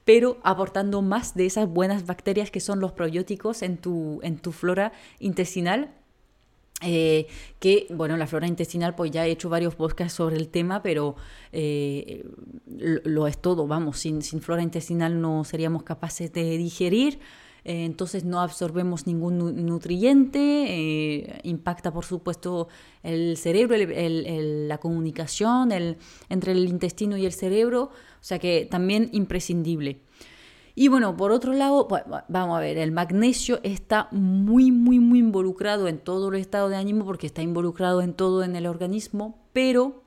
pero 0.03 0.37
aportando 0.43 1.01
más 1.01 1.33
de 1.33 1.47
esas 1.47 1.67
buenas 1.67 2.05
bacterias 2.05 2.51
que 2.51 2.59
son 2.59 2.79
los 2.79 2.91
probióticos 2.91 3.63
en 3.63 3.77
tu, 3.77 4.19
en 4.21 4.37
tu 4.37 4.51
flora 4.51 4.91
intestinal 5.19 5.89
Eh, 6.81 7.27
que, 7.59 7.87
bueno, 7.89 8.17
la 8.17 8.27
flora 8.27 8.47
intestinal, 8.47 8.95
pues 8.95 9.09
ya 9.09 9.25
he 9.25 9.31
hecho 9.31 9.49
varios 9.49 9.75
podcasts 9.75 10.17
sobre 10.17 10.35
el 10.35 10.49
tema, 10.49 10.81
pero 10.83 11.15
eh, 11.53 12.25
lo, 13.05 13.27
es 13.27 13.37
todo, 13.37 13.65
vamos, 13.65 13.97
sin, 13.99 14.21
sin, 14.21 14.41
flora 14.41 14.61
intestinal 14.61 15.21
no 15.21 15.45
seríamos 15.45 15.83
capaces 15.83 16.33
de 16.33 16.57
digerir, 16.57 17.19
eh, 17.65 17.83
entonces 17.85 18.23
no 18.23 18.39
absorbemos 18.39 19.07
ningún 19.07 19.65
nutriente, 19.65 21.41
impacta 21.43 21.91
por 21.91 22.05
supuesto 22.05 22.69
el 23.03 23.35
cerebro, 23.37 23.75
la 23.77 24.77
comunicación 24.77 25.71
entre 26.29 26.51
el 26.53 26.67
intestino 26.69 27.17
y 27.17 27.25
el 27.25 27.33
cerebro, 27.33 27.83
o 27.83 28.23
sea 28.23 28.39
que 28.39 28.67
también 28.69 29.09
imprescindible. 29.11 30.01
Y 30.77 30.89
bueno, 30.89 31.15
por 31.15 31.31
otro 31.31 31.53
lado, 31.53 31.87
vamos 32.27 32.57
a 32.57 32.59
ver, 32.59 32.77
el 32.77 32.91
magnesio 32.91 33.61
está 33.63 34.09
muy, 34.11 34.71
muy, 34.71 34.99
muy 34.99 35.19
involucrado 35.19 35.87
en 35.87 35.99
todo 35.99 36.27
el 36.29 36.35
estado 36.35 36.67
de 36.67 36.75
ánimo 36.75 37.05
porque 37.05 37.27
está 37.27 37.41
involucrado 37.41 38.01
en 38.01 38.13
todo 38.13 38.43
en 38.43 38.57
el 38.57 38.67
organismo, 38.67 39.47
pero 39.53 40.03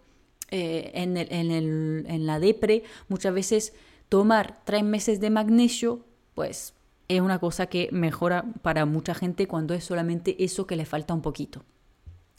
eh, 0.51 0.91
en, 0.93 1.17
en, 1.17 2.27
la 2.27 2.39
depre 2.39 2.83
muchas 3.09 3.33
veces 3.33 3.73
tomar 4.11 4.61
tres 4.65 4.85
meses 4.85 5.21
de 5.21 5.31
magnesio, 5.31 6.05
pues 6.35 6.75
es 7.09 7.21
una 7.21 7.39
cosa 7.39 7.67
que 7.67 7.89
mejora 7.91 8.45
para 8.63 8.87
mucha 8.87 9.15
gente 9.15 9.49
cuando 9.49 9.75
es 9.75 9.85
solamente 9.85 10.43
eso 10.45 10.67
que 10.67 10.77
le 10.77 10.85
falta 10.85 11.15
un 11.15 11.23
poquito. 11.23 11.65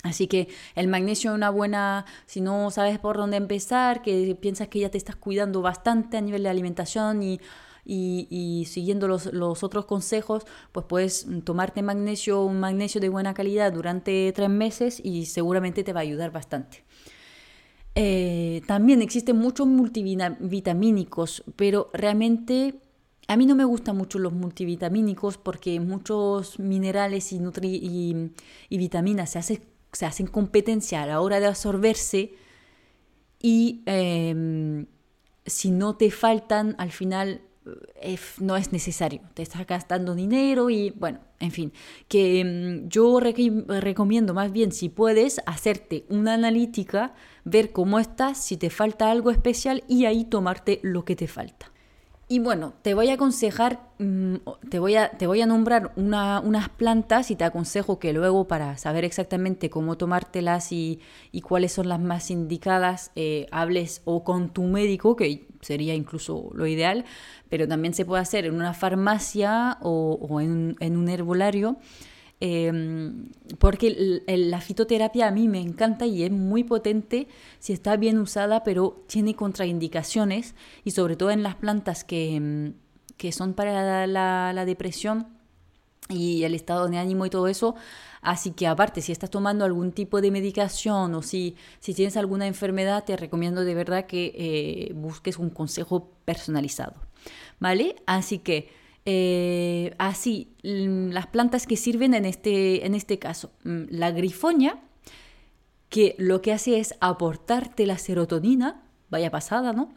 Así 0.03 0.27
que 0.27 0.47
el 0.75 0.87
magnesio 0.87 1.31
es 1.31 1.35
una 1.35 1.49
buena, 1.49 2.05
si 2.25 2.39
no 2.39 2.71
sabes 2.71 2.99
por 2.99 3.17
dónde 3.17 3.37
empezar, 3.37 4.01
que 4.01 4.37
piensas 4.39 4.69
que 4.69 4.79
ya 4.79 4.89
te 4.89 4.97
estás 4.97 5.17
cuidando 5.17 5.61
bastante 5.61 6.17
a 6.17 6.21
nivel 6.21 6.43
de 6.43 6.49
alimentación 6.49 7.21
y 7.21 7.41
y, 7.91 8.65
siguiendo 8.69 9.07
los, 9.07 9.63
otros 9.63 9.85
consejos, 9.85 10.45
pues 10.71 10.85
puedes 10.85 11.27
tomarte 11.43 11.81
magnesio, 11.81 12.43
un 12.43 12.59
magnesio 12.59 13.01
de 13.01 13.09
buena 13.09 13.33
calidad 13.33 13.73
durante 13.73 14.31
tres 14.33 14.49
meses 14.49 15.01
y 15.03 15.25
seguramente 15.25 15.83
te 15.83 15.91
va 15.91 16.01
a 16.01 16.03
ayudar 16.03 16.31
bastante. 16.31 16.83
Eh, 17.95 18.61
también 18.67 19.01
existen 19.01 19.37
muchos 19.37 19.65
multivitamínicos, 19.65 21.43
pero 21.55 21.89
realmente 21.91 22.75
a 23.29 23.37
mí 23.37 23.45
no 23.45 23.55
me 23.55 23.63
gustan 23.63 23.95
mucho 23.95 24.17
los 24.17 24.33
multivitamínicos 24.33 25.37
porque 25.37 25.79
muchos 25.79 26.57
minerales 26.57 27.31
y, 27.31 27.39
y, 28.69 28.77
vitaminas 28.77 29.29
se, 29.29 29.61
se, 29.91 30.05
hacen 30.07 30.25
competencia 30.25 31.03
a 31.03 31.05
la 31.05 31.21
hora 31.21 31.39
de 31.39 31.45
absorberse 31.45 32.33
y 33.39 33.83
em, 33.85 34.87
si 35.45 35.69
no 35.69 35.95
te 35.95 36.09
faltan, 36.09 36.75
al 36.79 36.91
final 36.91 37.41
no 38.39 38.57
es 38.57 38.71
necesario, 38.71 39.21
te 39.35 39.43
estás 39.43 39.67
gastando 39.67 40.15
dinero 40.15 40.71
y 40.71 40.89
bueno, 40.89 41.19
en 41.39 41.51
fin, 41.51 41.71
que 42.07 42.43
mm, 42.43 42.89
yo 42.89 43.19
recomiendo 43.19 44.33
más 44.33 44.51
bien 44.51 44.71
si 44.71 44.89
puedes 44.89 45.39
hacerte 45.45 46.03
una 46.09 46.33
analítica, 46.33 47.13
ver 47.43 47.71
cómo 47.73 47.99
estás, 47.99 48.43
si 48.43 48.57
te 48.57 48.71
falta 48.71 49.11
algo 49.11 49.29
especial 49.29 49.83
y 49.87 50.05
ahí 50.05 50.25
tomarte 50.25 50.79
lo 50.81 51.05
que 51.05 51.15
te 51.15 51.27
falta. 51.27 51.71
Y 52.31 52.37
bueno, 52.37 52.73
te 52.83 52.93
voy 52.93 53.09
a 53.09 53.15
aconsejar, 53.15 53.79
mm, 53.97 54.35
te 54.69 54.77
voy 54.77 54.95
a, 54.95 55.09
te 55.09 55.25
voy 55.25 55.41
a 55.41 55.47
nombrar 55.47 55.93
unas 55.95 56.69
plantas 56.69 57.31
y 57.31 57.35
te 57.35 57.43
aconsejo 57.43 57.97
que 57.97 58.13
luego 58.13 58.47
para 58.47 58.77
saber 58.77 59.03
exactamente 59.03 59.71
cómo 59.71 59.97
tomártelas 59.97 60.71
y, 60.71 60.99
y 61.31 61.41
cuáles 61.41 61.71
son 61.71 61.89
las 61.89 61.99
más 61.99 62.29
indicadas, 62.29 63.11
eh, 63.15 63.47
hables 63.49 64.03
o 64.05 64.23
con 64.23 64.53
tu 64.53 64.61
médico, 64.65 65.15
que 65.15 65.47
sería 65.61 65.95
incluso 65.95 66.51
lo 66.53 66.67
ideal, 66.67 67.03
pero 67.49 67.67
también 67.67 67.95
se 67.95 68.05
puede 68.05 68.21
hacer 68.21 68.45
en 68.45 68.53
una 68.53 68.75
farmacia 68.75 69.79
o, 69.81 70.19
o 70.21 70.39
en, 70.39 70.75
en 70.81 70.97
un 70.97 71.09
herbolario 71.09 71.77
Em, 72.41 73.31
porque 73.57 74.21
la 74.27 74.61
fitoterapia 74.61 75.27
a 75.27 75.31
mí 75.31 75.49
me 75.49 75.59
encanta 75.59 76.05
y 76.05 76.23
es 76.23 76.31
muy 76.31 76.63
potente 76.63 77.27
si 77.59 77.73
está 77.73 77.97
bien 77.97 78.17
usada, 78.17 78.63
pero 78.63 79.03
tiene 79.07 79.35
contraindicaciones 79.35 80.55
y 80.85 80.91
sobre 80.91 81.17
todo 81.17 81.31
en 81.31 81.43
las 81.43 81.55
plantas 81.55 82.05
que, 82.05 82.35
em, 82.35 82.73
que 83.17 83.33
son 83.33 83.53
para 83.53 84.07
la, 84.07 84.65
depresión 84.65 85.27
y 86.07 86.43
el 86.43 86.55
estado 86.55 86.87
de 86.87 86.97
ánimo 86.97 87.25
y 87.25 87.29
todo 87.29 87.47
eso. 87.47 87.75
Así 88.21 88.51
que 88.51 88.67
aparte, 88.67 89.01
si 89.01 89.11
estás 89.11 89.29
tomando 89.29 89.65
algún 89.65 89.91
tipo 89.91 90.21
de 90.21 90.31
medicación 90.31 91.15
o 91.15 91.21
si, 91.21 91.55
si 91.79 91.93
tienes 91.93 92.15
alguna 92.17 92.47
enfermedad, 92.47 93.03
te 93.05 93.17
recomiendo 93.17 93.65
de 93.65 93.75
verdad 93.75 94.05
que 94.05 94.33
eh, 94.35 94.93
busques 94.93 95.37
un 95.37 95.49
consejo 95.49 96.09
personalizado. 96.25 96.95
¿Vale? 97.59 97.97
Así 98.05 98.39
que 98.39 98.69
eh, 99.11 99.95
así, 99.97 100.53
mm, 100.63 101.09
las 101.09 101.25
plantas 101.25 101.65
que 101.65 101.77
sirven 101.77 102.13
en 102.13 102.25
este, 102.25 102.85
en 102.85 102.93
este 102.93 103.17
caso, 103.17 103.49
mm, 103.63 103.85
la 103.89 104.11
grifonia, 104.11 104.79
que 105.89 106.13
lo 106.19 106.43
que 106.43 106.53
hace 106.53 106.79
es 106.79 106.93
aportarte 106.99 107.87
la 107.87 107.97
serotonina, 107.97 108.83
vaya 109.09 109.31
pasada, 109.31 109.73
¿no? 109.73 109.89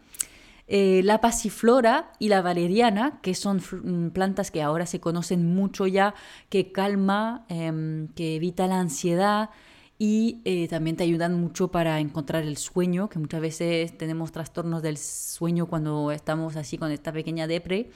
Eh, 0.67 1.03
la 1.05 1.21
pasiflora 1.21 2.13
y 2.19 2.31
la 2.31 2.41
valeriana, 2.41 3.21
que 3.21 3.35
son 3.35 3.59
mm, 3.59 4.13
plantas 4.13 4.51
que 4.51 4.63
ahora 4.63 4.87
se 4.87 4.99
conocen 4.99 5.55
mucho 5.55 5.87
ya, 5.87 6.15
que 6.49 6.73
calma, 6.73 7.45
em, 7.51 8.09
que 8.15 8.37
evita 8.37 8.67
la 8.67 8.81
ansiedad 8.81 9.51
y 9.99 10.41
eh, 10.47 10.69
también 10.69 10.97
te 10.97 11.05
ayudan 11.05 11.39
mucho 11.39 11.69
para 11.69 12.01
encontrar 12.01 12.45
el 12.45 12.57
sueño, 12.57 13.11
que 13.11 13.19
muchas 13.19 13.43
veces 13.43 13.99
tenemos 13.99 14.33
trastornos 14.33 14.81
del 14.81 14.97
sueño 14.97 15.67
cuando 15.67 16.11
estamos 16.13 16.57
así 16.57 16.79
con 16.79 16.91
esta 16.91 17.13
pequeña 17.13 17.47
depre 17.47 17.91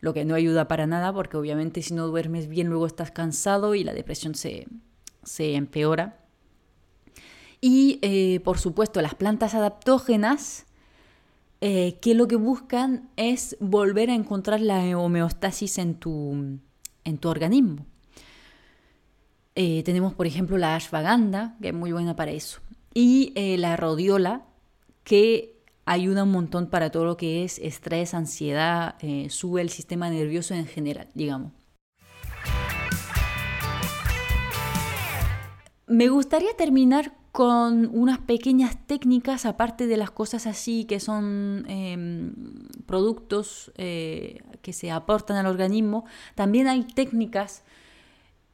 lo 0.00 0.14
que 0.14 0.24
no 0.24 0.34
ayuda 0.34 0.68
para 0.68 0.86
nada 0.86 1.12
porque 1.12 1.36
obviamente 1.36 1.82
si 1.82 1.94
no 1.94 2.06
duermes 2.06 2.48
bien 2.48 2.68
luego 2.68 2.86
estás 2.86 3.10
cansado 3.10 3.74
y 3.74 3.84
la 3.84 3.92
depresión 3.92 4.34
se, 4.34 4.66
empeora. 5.38 6.18
Y 7.60 7.98
eh, 8.02 8.40
por 8.40 8.58
supuesto 8.58 9.02
las 9.02 9.14
plantas 9.14 9.54
adaptógenas 9.54 10.66
eh, 11.60 11.98
que 12.00 12.14
lo 12.14 12.28
que 12.28 12.36
buscan 12.36 13.08
es 13.16 13.56
volver 13.58 14.10
a 14.10 14.14
encontrar 14.14 14.60
la 14.60 14.96
homeostasis 14.96 15.78
en 15.78 15.94
tu, 15.94 16.60
en 17.04 17.18
tu 17.18 17.28
organismo. 17.28 17.84
Eh, 19.56 19.82
tenemos 19.82 20.14
por 20.14 20.28
ejemplo 20.28 20.56
la 20.56 20.76
ashwagandha, 20.76 21.56
que 21.60 21.68
es 21.68 21.74
muy 21.74 21.90
buena 21.90 22.14
para 22.14 22.30
eso, 22.30 22.60
y 22.94 23.32
la 23.56 23.76
rhodiola, 23.76 24.44
que 25.02 25.57
ayuda 25.88 26.24
un 26.24 26.32
montón 26.32 26.68
para 26.68 26.90
todo 26.90 27.04
lo 27.04 27.16
que 27.16 27.44
es 27.44 27.58
estrés, 27.58 28.14
ansiedad, 28.14 28.96
eh, 29.00 29.28
sube 29.30 29.62
el 29.62 29.70
sistema 29.70 30.10
nervioso 30.10 30.54
en 30.54 30.66
general, 30.66 31.08
digamos. 31.14 31.52
Me 35.86 36.08
gustaría 36.08 36.54
terminar 36.56 37.14
con 37.32 37.88
unas 37.94 38.18
pequeñas 38.18 38.76
técnicas, 38.86 39.46
aparte 39.46 39.86
de 39.86 39.96
las 39.96 40.10
cosas 40.10 40.46
así 40.46 40.84
que 40.84 41.00
son 41.00 41.64
em, 41.68 42.34
productos 42.84 43.72
eh, 43.76 44.40
que 44.60 44.74
se 44.74 44.90
aportan 44.90 45.36
al 45.36 45.46
organismo, 45.46 46.04
también 46.34 46.66
hay 46.66 46.82
técnicas 46.84 47.64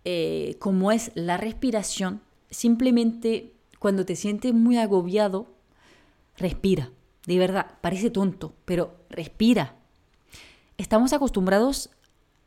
eh, 0.04 0.56
como 0.60 0.92
es 0.92 1.10
la 1.14 1.36
respiración. 1.36 2.20
Simplemente 2.50 3.54
cuando 3.80 4.04
te 4.04 4.14
sientes 4.14 4.54
muy 4.54 4.76
agobiado, 4.76 5.48
respira. 6.36 6.90
De 7.26 7.38
verdad, 7.38 7.78
parece 7.80 8.10
tonto, 8.10 8.54
pero 8.64 8.96
respira. 9.08 9.76
Estamos 10.76 11.12
acostumbrados 11.12 11.90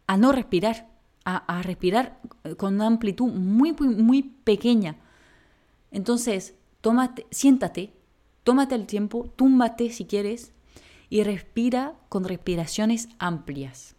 a 0.06 0.18
no 0.18 0.32
respirar, 0.32 0.88
a, 1.26 1.62
respirar 1.62 2.20
con 2.58 2.76
una 2.76 2.88
amplitud 2.88 3.28
muy, 3.28 3.74
muy, 3.74 3.90
muy 3.90 4.24
pequeña. 4.24 4.98
Entonces, 5.92 6.56
tómate, 6.82 7.26
siéntate, 7.32 7.94
tómate 8.44 8.76
el 8.76 8.86
tiempo, 8.86 9.34
túmbate 9.36 9.90
si 9.90 10.06
quieres 10.06 10.54
y 11.10 11.24
respira 11.24 11.96
con 12.10 12.24
respiraciones 12.24 13.10
amplias. 13.20 13.96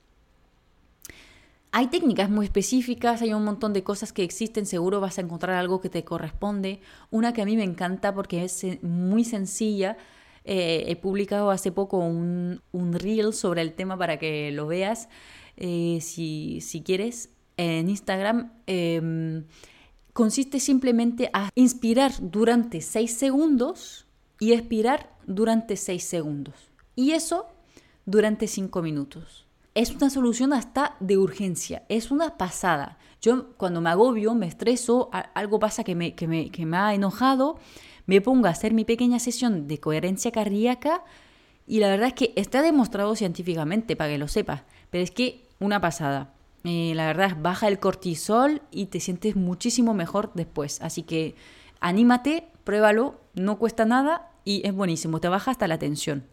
Hay 1.70 1.88
técnicas 1.88 2.30
muy 2.30 2.46
específicas, 2.46 3.20
hay 3.20 3.34
un 3.34 3.44
montón 3.44 3.74
de 3.74 3.82
cosas 3.82 4.12
que 4.12 4.24
existen, 4.24 4.64
seguro 4.64 5.00
vas 5.00 5.18
a 5.18 5.20
encontrar 5.20 5.56
algo 5.56 5.82
que 5.82 5.90
te 5.90 6.02
corresponde. 6.02 6.80
Una 7.10 7.34
que 7.34 7.42
a 7.42 7.44
mí 7.44 7.56
me 7.56 7.64
encanta 7.64 8.14
porque 8.14 8.44
es 8.44 8.82
muy 8.82 9.24
sencilla, 9.24 9.98
eh, 10.50 10.90
he 10.90 10.96
publicado 10.96 11.50
hace 11.50 11.70
poco 11.70 11.98
un, 11.98 12.62
un, 12.72 12.94
reel 12.94 13.34
sobre 13.34 13.60
el 13.60 13.74
tema 13.74 13.98
para 13.98 14.18
que 14.18 14.50
lo 14.50 14.66
veas 14.66 15.10
eh, 15.58 15.98
si, 16.00 16.62
si, 16.62 16.80
quieres 16.80 17.28
en 17.58 17.90
Instagram. 17.90 18.50
Em, 18.66 19.44
consiste 20.14 20.58
simplemente 20.58 21.28
a 21.34 21.50
inspirar 21.54 22.12
durante 22.22 22.80
6 22.80 23.12
segundos 23.12 24.06
y 24.40 24.54
expirar 24.54 25.14
durante 25.26 25.76
6 25.76 26.02
segundos. 26.02 26.54
Y 26.96 27.10
eso 27.10 27.44
durante 28.06 28.46
5 28.46 28.80
minutos. 28.80 29.44
Es 29.74 29.90
una 29.90 30.08
solución 30.08 30.54
hasta 30.54 30.96
de 30.98 31.18
urgencia, 31.18 31.82
es 31.90 32.10
una 32.10 32.38
pasada. 32.38 32.96
Yo 33.20 33.52
cuando 33.58 33.82
me 33.82 33.90
agobio, 33.90 34.34
me 34.34 34.46
estreso, 34.46 35.10
algo 35.34 35.58
pasa 35.58 35.84
que 35.84 35.94
me, 35.94 36.14
que 36.14 36.26
me, 36.26 36.50
que 36.50 36.64
me 36.64 36.78
ha 36.78 36.94
enojado, 36.94 37.58
me 38.08 38.22
pongo 38.22 38.46
a 38.46 38.50
hacer 38.50 38.72
mi 38.72 38.86
pequeña 38.86 39.18
sesión 39.18 39.68
de 39.68 39.78
coherencia 39.78 40.32
cardíaca 40.32 41.04
y 41.66 41.78
la 41.78 41.88
verdad 41.88 42.08
es 42.08 42.14
que 42.14 42.32
está 42.36 42.62
demostrado 42.62 43.14
científicamente, 43.14 43.96
para 43.96 44.10
que 44.10 44.18
lo 44.18 44.28
sepas, 44.28 44.62
pero 44.88 45.04
es 45.04 45.10
que 45.10 45.44
una 45.60 45.82
pasada. 45.82 46.32
Eh, 46.64 46.92
la 46.94 47.06
verdad 47.06 47.28
es 47.28 47.42
baja 47.42 47.68
el 47.68 47.78
cortisol 47.78 48.62
y 48.70 48.86
te 48.86 48.98
sientes 48.98 49.36
muchísimo 49.36 49.92
mejor 49.92 50.32
después. 50.34 50.80
Así 50.80 51.02
que 51.02 51.34
anímate, 51.80 52.48
pruébalo, 52.64 53.20
no 53.34 53.58
cuesta 53.58 53.84
nada 53.84 54.32
y 54.42 54.66
es 54.66 54.72
buenísimo, 54.72 55.20
te 55.20 55.28
baja 55.28 55.50
hasta 55.50 55.68
la 55.68 55.78
tensión. 55.78 56.24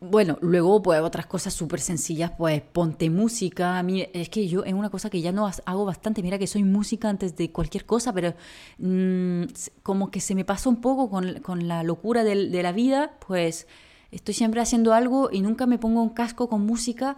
Bueno, 0.00 0.38
luego 0.40 0.82
pues 0.82 1.00
otras 1.00 1.26
cosas 1.26 1.54
súper 1.54 1.80
sencillas, 1.80 2.32
pues 2.36 2.60
ponte 2.60 3.10
música. 3.10 3.78
A 3.78 3.82
mí 3.82 4.06
es 4.12 4.28
que 4.28 4.48
yo 4.48 4.64
es 4.64 4.72
una 4.72 4.90
cosa 4.90 5.10
que 5.10 5.20
ya 5.20 5.32
no 5.32 5.50
hago 5.66 5.84
bastante. 5.84 6.22
Mira 6.22 6.38
que 6.38 6.46
soy 6.46 6.64
música 6.64 7.08
antes 7.08 7.36
de 7.36 7.50
cualquier 7.50 7.84
cosa, 7.84 8.12
pero 8.12 8.34
mm, 8.78 9.44
como 9.82 10.10
que 10.10 10.20
se 10.20 10.34
me 10.34 10.44
pasa 10.44 10.68
un 10.68 10.80
poco 10.80 11.10
con, 11.10 11.68
la 11.68 11.82
locura 11.82 12.24
de, 12.24 12.48
de, 12.48 12.62
la 12.62 12.72
vida, 12.72 13.18
pues 13.26 13.66
estoy 14.10 14.34
siempre 14.34 14.60
haciendo 14.60 14.94
algo 14.94 15.30
y 15.32 15.40
nunca 15.40 15.66
me 15.66 15.78
pongo 15.78 16.02
un 16.02 16.10
casco 16.10 16.48
con 16.48 16.64
música 16.64 17.16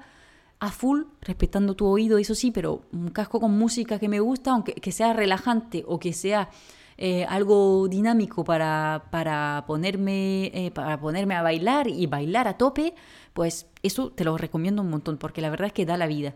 a 0.60 0.70
full, 0.70 1.04
respetando 1.22 1.74
tu 1.74 1.86
oído, 1.86 2.18
eso 2.18 2.34
sí, 2.34 2.50
pero 2.50 2.82
un 2.92 3.08
casco 3.08 3.40
con 3.40 3.58
música 3.58 3.98
que 3.98 4.08
me 4.08 4.20
gusta, 4.20 4.50
aunque 4.52 4.74
que 4.74 4.92
sea 4.92 5.14
relajante 5.14 5.84
o 5.86 5.98
que 5.98 6.12
sea 6.12 6.50
eh, 7.02 7.24
algo 7.30 7.88
dinámico 7.88 8.44
para, 8.44 9.06
para 9.10 9.64
ponerme, 9.66 10.50
eh, 10.52 10.70
para 10.70 11.00
ponerme 11.00 11.34
a 11.34 11.40
bailar 11.40 11.88
y 11.88 12.04
bailar 12.04 12.46
a 12.46 12.58
tope, 12.58 12.94
pues 13.32 13.66
eso 13.82 14.10
te 14.10 14.22
lo 14.22 14.36
recomiendo 14.36 14.82
un 14.82 14.90
montón, 14.90 15.16
porque 15.16 15.40
la 15.40 15.48
verdad 15.48 15.68
es 15.68 15.72
que 15.72 15.86
da 15.86 15.96
la 15.96 16.06
vida. 16.06 16.34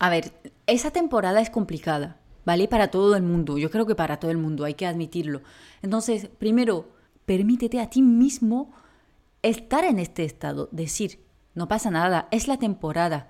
A 0.00 0.10
ver, 0.10 0.32
esa 0.66 0.90
temporada 0.90 1.40
es 1.40 1.50
complicada, 1.50 2.16
¿vale? 2.44 2.66
Para 2.66 2.88
todo 2.88 3.14
el 3.14 3.22
mundo, 3.22 3.58
yo 3.58 3.70
creo 3.70 3.86
que 3.86 3.94
para 3.94 4.18
todo 4.18 4.32
el 4.32 4.38
mundo, 4.38 4.64
hay 4.64 4.74
que 4.74 4.88
admitirlo. 4.88 5.42
Entonces, 5.82 6.26
primero, 6.26 6.88
permítete 7.24 7.80
a 7.80 7.88
ti 7.88 8.02
mismo 8.02 8.72
estar 9.40 9.84
en 9.84 10.00
este 10.00 10.24
estado, 10.24 10.68
decir, 10.72 11.20
no 11.54 11.68
pasa 11.68 11.92
nada, 11.92 12.26
es 12.32 12.48
la 12.48 12.56
temporada, 12.56 13.28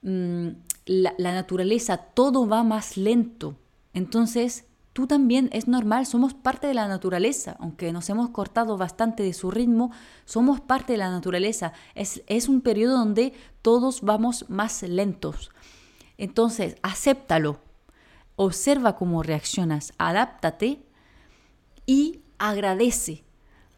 mm, 0.00 0.48
la, 0.86 1.14
la 1.18 1.34
naturaleza, 1.34 1.98
todo 1.98 2.48
va 2.48 2.62
más 2.62 2.96
lento. 2.96 3.58
Entonces, 3.92 4.64
tú 4.94 5.06
también 5.08 5.50
es 5.52 5.68
normal, 5.68 6.06
somos 6.06 6.32
parte 6.32 6.66
de 6.66 6.72
la 6.72 6.88
naturaleza, 6.88 7.56
aunque 7.58 7.92
nos 7.92 8.08
hemos 8.08 8.30
cortado 8.30 8.78
bastante 8.78 9.22
de 9.22 9.34
su 9.34 9.50
ritmo, 9.50 9.90
somos 10.24 10.60
parte 10.60 10.94
de 10.94 10.98
la 10.98 11.10
naturaleza. 11.10 11.74
Es, 11.94 12.22
es 12.28 12.48
un 12.48 12.62
periodo 12.62 12.96
donde 12.96 13.34
todos 13.60 14.00
vamos 14.00 14.48
más 14.48 14.82
lentos. 14.82 15.50
Entonces, 16.16 16.76
acéptalo, 16.82 17.58
observa 18.36 18.96
cómo 18.96 19.24
reaccionas, 19.24 19.92
adáptate 19.98 20.80
y 21.86 22.20
agradece. 22.38 23.24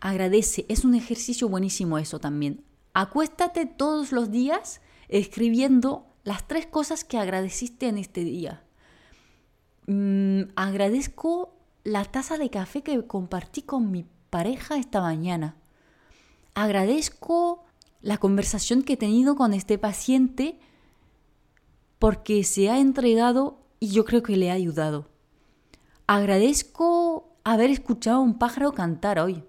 Agradece, 0.01 0.67
es 0.69 0.85
un 0.85 0.95
ejercicio 0.95 1.49
buenísimo 1.49 1.97
eso 1.97 2.21
también. 2.21 2.63
Acuéstate 2.93 3.65
todos 3.65 4.13
los 4.13 4.31
días 4.31 4.83
escribiendo 5.09 6.07
las 6.25 6.47
tres 6.47 6.67
cosas 6.67 7.05
que 7.05 7.17
agradeciste 7.17 7.89
en 7.89 7.97
este 7.97 8.23
día. 8.23 8.66
Mm, 9.87 10.43
agradezco 10.57 11.55
la 11.85 12.05
taza 12.05 12.39
de 12.39 12.51
café 12.51 12.83
que 12.83 13.07
compartí 13.07 13.63
con 13.63 13.91
mi 13.91 14.05
pareja 14.31 14.77
esta 14.77 15.01
mañana. 15.01 15.57
Agradezco 16.55 17.65
la 18.01 18.19
conversación 18.19 18.83
que 18.83 18.95
he 18.95 18.97
tenido 18.97 19.37
con 19.37 19.55
este 19.55 19.79
paciente 19.79 20.59
porque 21.99 22.45
se 22.45 22.71
ha 22.71 22.79
entregado 22.79 23.59
y 23.81 23.89
yo 23.89 24.05
creo 24.05 24.23
que 24.23 24.37
le 24.37 24.51
ha 24.51 24.55
ayudado. 24.55 25.09
Agradezco 26.07 27.29
haber 27.45 27.71
escuchado 27.71 28.19
a 28.19 28.21
un 28.21 28.39
pájaro 28.39 28.73
cantar 28.73 29.19
hoy 29.19 29.45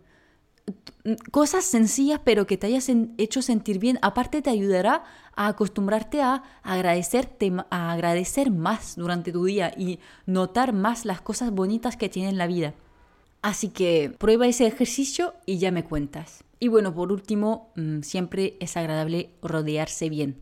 cosas 1.32 1.64
sencillas 1.64 2.20
pero 2.24 2.46
que 2.46 2.58
te 2.58 2.68
hayas 2.68 2.90
hecho 3.18 3.42
sentir 3.42 3.80
bien, 3.80 4.00
aparte 4.02 4.42
te 4.42 4.50
ayudará 4.50 5.04
a 5.36 5.48
acostumbrarte 5.48 6.22
a 6.22 6.44
agradecerte, 6.64 7.54
a 7.70 7.92
agradecer 7.92 8.52
más 8.52 8.96
durante 8.96 9.32
tu 9.32 9.46
día 9.46 9.72
y 9.78 10.00
notar 10.26 10.74
más 10.74 11.06
las 11.06 11.22
cosas 11.22 11.52
bonitas 11.52 11.96
que 11.96 12.10
tiene 12.10 12.30
en 12.30 12.38
la 12.38 12.48
vida. 12.48 12.74
Así 13.42 13.70
que 13.70 14.14
prueba 14.18 14.48
ese 14.48 14.66
ejercicio 14.66 15.36
y 15.46 15.60
ya 15.60 15.72
me 15.72 15.84
cuentas. 15.84 16.44
Y 16.60 16.70
bueno, 16.70 16.94
por 16.94 17.12
último, 17.12 17.72
mm, 17.76 18.02
siempre 18.02 18.58
es 18.60 18.76
agradable 18.76 19.30
rodearse 19.42 20.10
bien. 20.10 20.42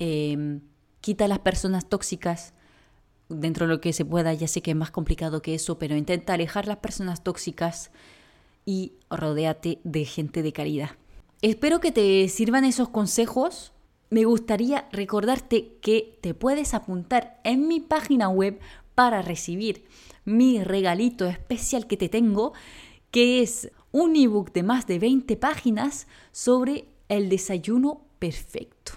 Em, 0.00 0.60
quita 1.00 1.28
las 1.28 1.38
personas 1.38 1.88
tóxicas 1.88 2.54
dentro 3.28 3.66
de 3.66 3.72
lo 3.74 3.80
que 3.80 3.92
se 3.92 4.04
pueda. 4.04 4.34
Ya 4.34 4.48
sé 4.48 4.62
que 4.62 4.72
es 4.72 4.76
más 4.76 4.90
complicado 4.90 5.42
que 5.42 5.54
eso, 5.54 5.78
pero 5.78 5.96
intenta 5.96 6.34
alejar 6.34 6.66
las 6.66 6.78
personas 6.78 7.22
tóxicas 7.22 7.92
y 8.68 8.92
rodéate 9.08 9.80
de 9.82 10.04
gente 10.04 10.42
de 10.42 10.52
calidad. 10.52 10.90
Espero 11.40 11.80
que 11.80 11.90
te 11.90 12.28
sirvan 12.28 12.66
esos 12.66 12.90
consejos. 12.90 13.72
Me 14.10 14.26
gustaría 14.26 14.90
recordarte 14.92 15.78
que 15.80 16.18
te 16.20 16.34
puedes 16.34 16.74
apuntar 16.74 17.40
en 17.44 17.66
mi 17.66 17.80
página 17.80 18.28
web 18.28 18.60
para 18.94 19.22
recibir 19.22 19.86
mi 20.26 20.62
regalito 20.62 21.24
especial 21.24 21.86
que 21.86 21.96
te 21.96 22.10
tengo, 22.10 22.52
que 23.10 23.40
es 23.40 23.72
un 23.90 24.14
ebook 24.16 24.52
de 24.52 24.62
más 24.64 24.86
de 24.86 24.98
20 24.98 25.34
páginas 25.38 26.06
sobre 26.30 26.90
el 27.08 27.30
desayuno 27.30 28.02
perfecto. 28.18 28.92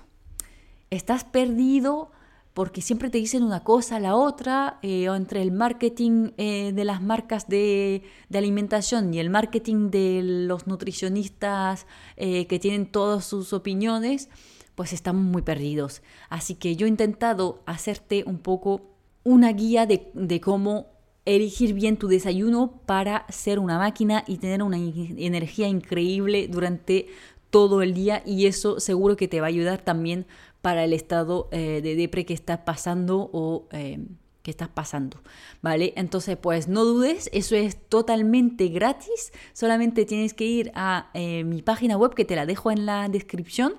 ¿Estás 0.90 1.24
perdido? 1.24 2.12
Porque 2.54 2.82
siempre 2.82 3.10
te 3.10 3.18
dicen 3.18 3.44
una 3.44 3.64
cosa 3.64 4.00
la 4.00 4.16
otra, 4.16 4.80
eh, 4.82 5.08
o 5.10 5.16
entre 5.16 5.42
el 5.42 5.52
marketing 5.52 6.32
eh, 6.38 6.72
de 6.74 6.84
las 6.84 7.02
marcas 7.02 7.48
de, 7.48 8.04
alimentación 8.34 9.14
y 9.14 9.20
el 9.20 9.30
marketing 9.30 9.90
de 9.90 10.22
los 10.24 10.68
nutricionistas 10.68 11.86
eh, 12.18 12.48
que 12.48 12.60
tienen 12.60 12.92
todas 12.92 13.26
sus 13.26 13.54
opiniones, 13.54 14.30
pues 14.76 14.94
estamos 14.94 15.24
muy 15.24 15.44
perdidos. 15.44 16.02
Así 16.30 16.56
que 16.56 16.76
yo 16.76 16.86
he 16.86 16.90
intentado 16.90 17.62
hacerte 17.66 18.24
un 18.26 18.40
poco 18.40 18.96
una 19.24 19.54
guía 19.54 19.86
de, 19.86 20.10
de 20.14 20.42
cómo 20.42 20.88
elegir 21.26 21.74
bien 21.74 21.98
tu 21.98 22.08
desayuno 22.08 22.82
para 22.86 23.26
ser 23.30 23.60
una 23.60 23.78
máquina 23.78 24.24
y 24.28 24.38
tener 24.38 24.64
una 24.64 24.78
energía 24.78 25.68
increíble 25.68 26.48
durante 26.48 27.08
todo 27.52 27.82
el 27.82 27.94
día 27.94 28.24
y 28.26 28.48
eso 28.48 28.80
seguro 28.80 29.16
que 29.16 29.28
te 29.28 29.42
va 29.42 29.48
a 29.48 29.50
ayudar 29.50 29.82
también 29.82 30.26
para 30.62 30.84
el 30.84 30.94
estado 30.94 31.50
eh, 31.52 31.82
de 31.84 31.96
depre 31.96 32.26
que 32.26 32.34
estás 32.34 32.60
pasando 32.60 33.30
o 33.34 33.68
eh, 33.72 34.00
que 34.44 34.52
estás 34.52 34.70
pasando, 34.70 35.22
¿vale? 35.62 35.94
Entonces, 35.96 36.38
pues 36.38 36.68
no 36.68 36.84
dudes, 36.84 37.30
eso 37.32 37.56
es 37.56 37.78
totalmente 37.90 38.68
gratis, 38.70 39.32
solamente 39.54 40.06
tienes 40.06 40.34
que 40.34 40.46
ir 40.46 40.72
a 40.74 41.12
eh, 41.14 41.44
mi 41.44 41.62
página 41.62 41.98
web 41.98 42.16
que 42.16 42.26
te 42.26 42.36
la 42.36 42.46
dejo 42.46 42.72
en 42.72 42.86
la 42.86 43.08
descripción 43.08 43.76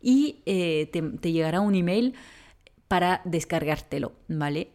y 0.00 0.42
te, 0.44 1.32
llegará 1.32 1.60
un 1.60 1.74
email 1.74 2.14
para 2.88 3.22
descargártelo, 3.24 4.12
¿vale? 4.28 4.68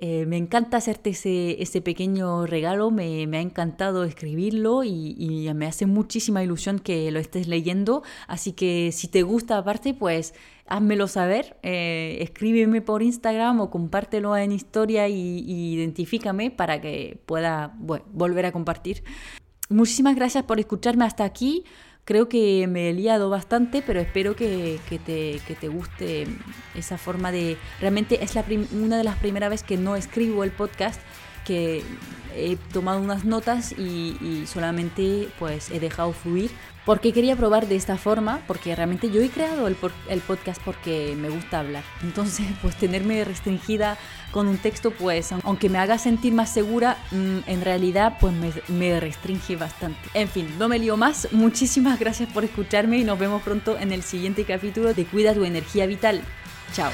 Me 0.00 0.36
encanta 0.36 0.76
hacerte 0.76 1.10
ese, 1.10 1.60
ese 1.62 1.80
pequeño 1.80 2.46
regalo, 2.46 2.90
me, 2.90 3.24
ha 3.36 3.40
encantado 3.40 4.04
escribirlo 4.04 4.84
y, 4.84 5.16
y, 5.18 5.52
me 5.54 5.66
hace 5.66 5.86
muchísima 5.86 6.42
ilusión 6.42 6.78
que 6.78 7.10
lo 7.10 7.18
estés 7.18 7.48
leyendo. 7.48 8.02
Así 8.26 8.52
que 8.52 8.90
si 8.92 9.08
te 9.08 9.22
gusta 9.22 9.58
aparte, 9.58 9.94
pues 9.94 10.34
házmelo 10.68 11.08
saber, 11.08 11.56
eh, 11.62 12.18
escríbeme 12.20 12.82
por 12.82 13.02
Instagram 13.02 13.60
o 13.60 13.70
compártelo 13.70 14.36
en 14.36 14.52
historia 14.52 15.08
y, 15.08 15.44
identifícame 15.74 16.50
para 16.50 16.80
que 16.80 17.20
pueda 17.26 17.74
volver 17.78 18.46
a 18.46 18.52
compartir. 18.52 19.02
Muchísimas 19.70 20.14
gracias 20.14 20.44
por 20.44 20.60
escucharme 20.60 21.04
hasta 21.04 21.24
aquí. 21.24 21.64
Creo 22.08 22.26
que 22.26 22.66
me 22.68 22.88
he 22.88 22.94
liado 22.94 23.28
bastante, 23.28 23.82
pero 23.82 24.00
espero 24.00 24.34
que, 24.34 24.80
te, 25.04 25.38
te, 25.60 25.68
guste 25.68 26.26
esa 26.74 26.96
forma 26.96 27.30
de... 27.30 27.58
Realmente 27.82 28.24
es 28.24 28.34
la 28.34 28.46
una 28.72 28.96
de 28.96 29.04
las 29.04 29.18
primeras 29.18 29.50
veces 29.50 29.66
que 29.66 29.76
no 29.76 29.94
escribo 29.94 30.42
el 30.42 30.50
podcast, 30.50 31.02
que 31.48 31.82
he 32.36 32.56
tomado 32.72 33.00
unas 33.00 33.24
notas 33.24 33.72
y, 33.72 34.16
y 34.20 34.44
solamente 34.46 35.28
pues 35.38 35.70
he 35.70 35.80
dejado 35.80 36.12
fluir 36.12 36.50
porque 36.88 37.12
quería 37.12 37.36
probar 37.36 37.68
de 37.68 37.76
esta 37.76 37.98
forma, 37.98 38.40
porque 38.46 38.74
realmente 38.74 39.10
yo 39.10 39.20
he 39.20 39.28
creado 39.28 39.66
el, 39.68 39.76
el, 40.08 40.20
podcast 40.20 40.58
porque 40.64 41.14
me 41.20 41.28
gusta 41.28 41.60
hablar. 41.60 41.84
Entonces, 42.02 42.46
pues 42.62 42.76
tenerme 42.76 43.22
restringida 43.24 43.98
con 44.30 44.48
un 44.48 44.56
texto, 44.56 44.90
pues 44.90 45.30
aunque 45.44 45.68
me 45.68 45.76
haga 45.76 45.98
sentir 45.98 46.32
más 46.32 46.48
segura, 46.48 46.96
mm, 47.10 47.40
en 47.46 47.60
realidad 47.60 48.16
pues 48.18 48.32
me, 48.32 48.50
me 48.68 49.00
restringe 49.00 49.56
bastante. 49.56 50.00
En 50.14 50.28
fin, 50.28 50.48
no 50.58 50.66
me 50.66 50.78
lío 50.78 50.96
más. 50.96 51.28
Muchísimas 51.30 51.98
gracias 51.98 52.32
por 52.32 52.44
escucharme 52.44 52.96
y 52.96 53.04
nos 53.04 53.18
vemos 53.18 53.42
pronto 53.42 53.76
en 53.78 53.92
el 53.92 54.02
siguiente 54.02 54.44
capítulo 54.44 54.94
de 54.94 55.04
Cuida 55.04 55.34
tu 55.34 55.44
energía 55.44 55.84
vital. 55.84 56.22
Chao. 56.72 56.90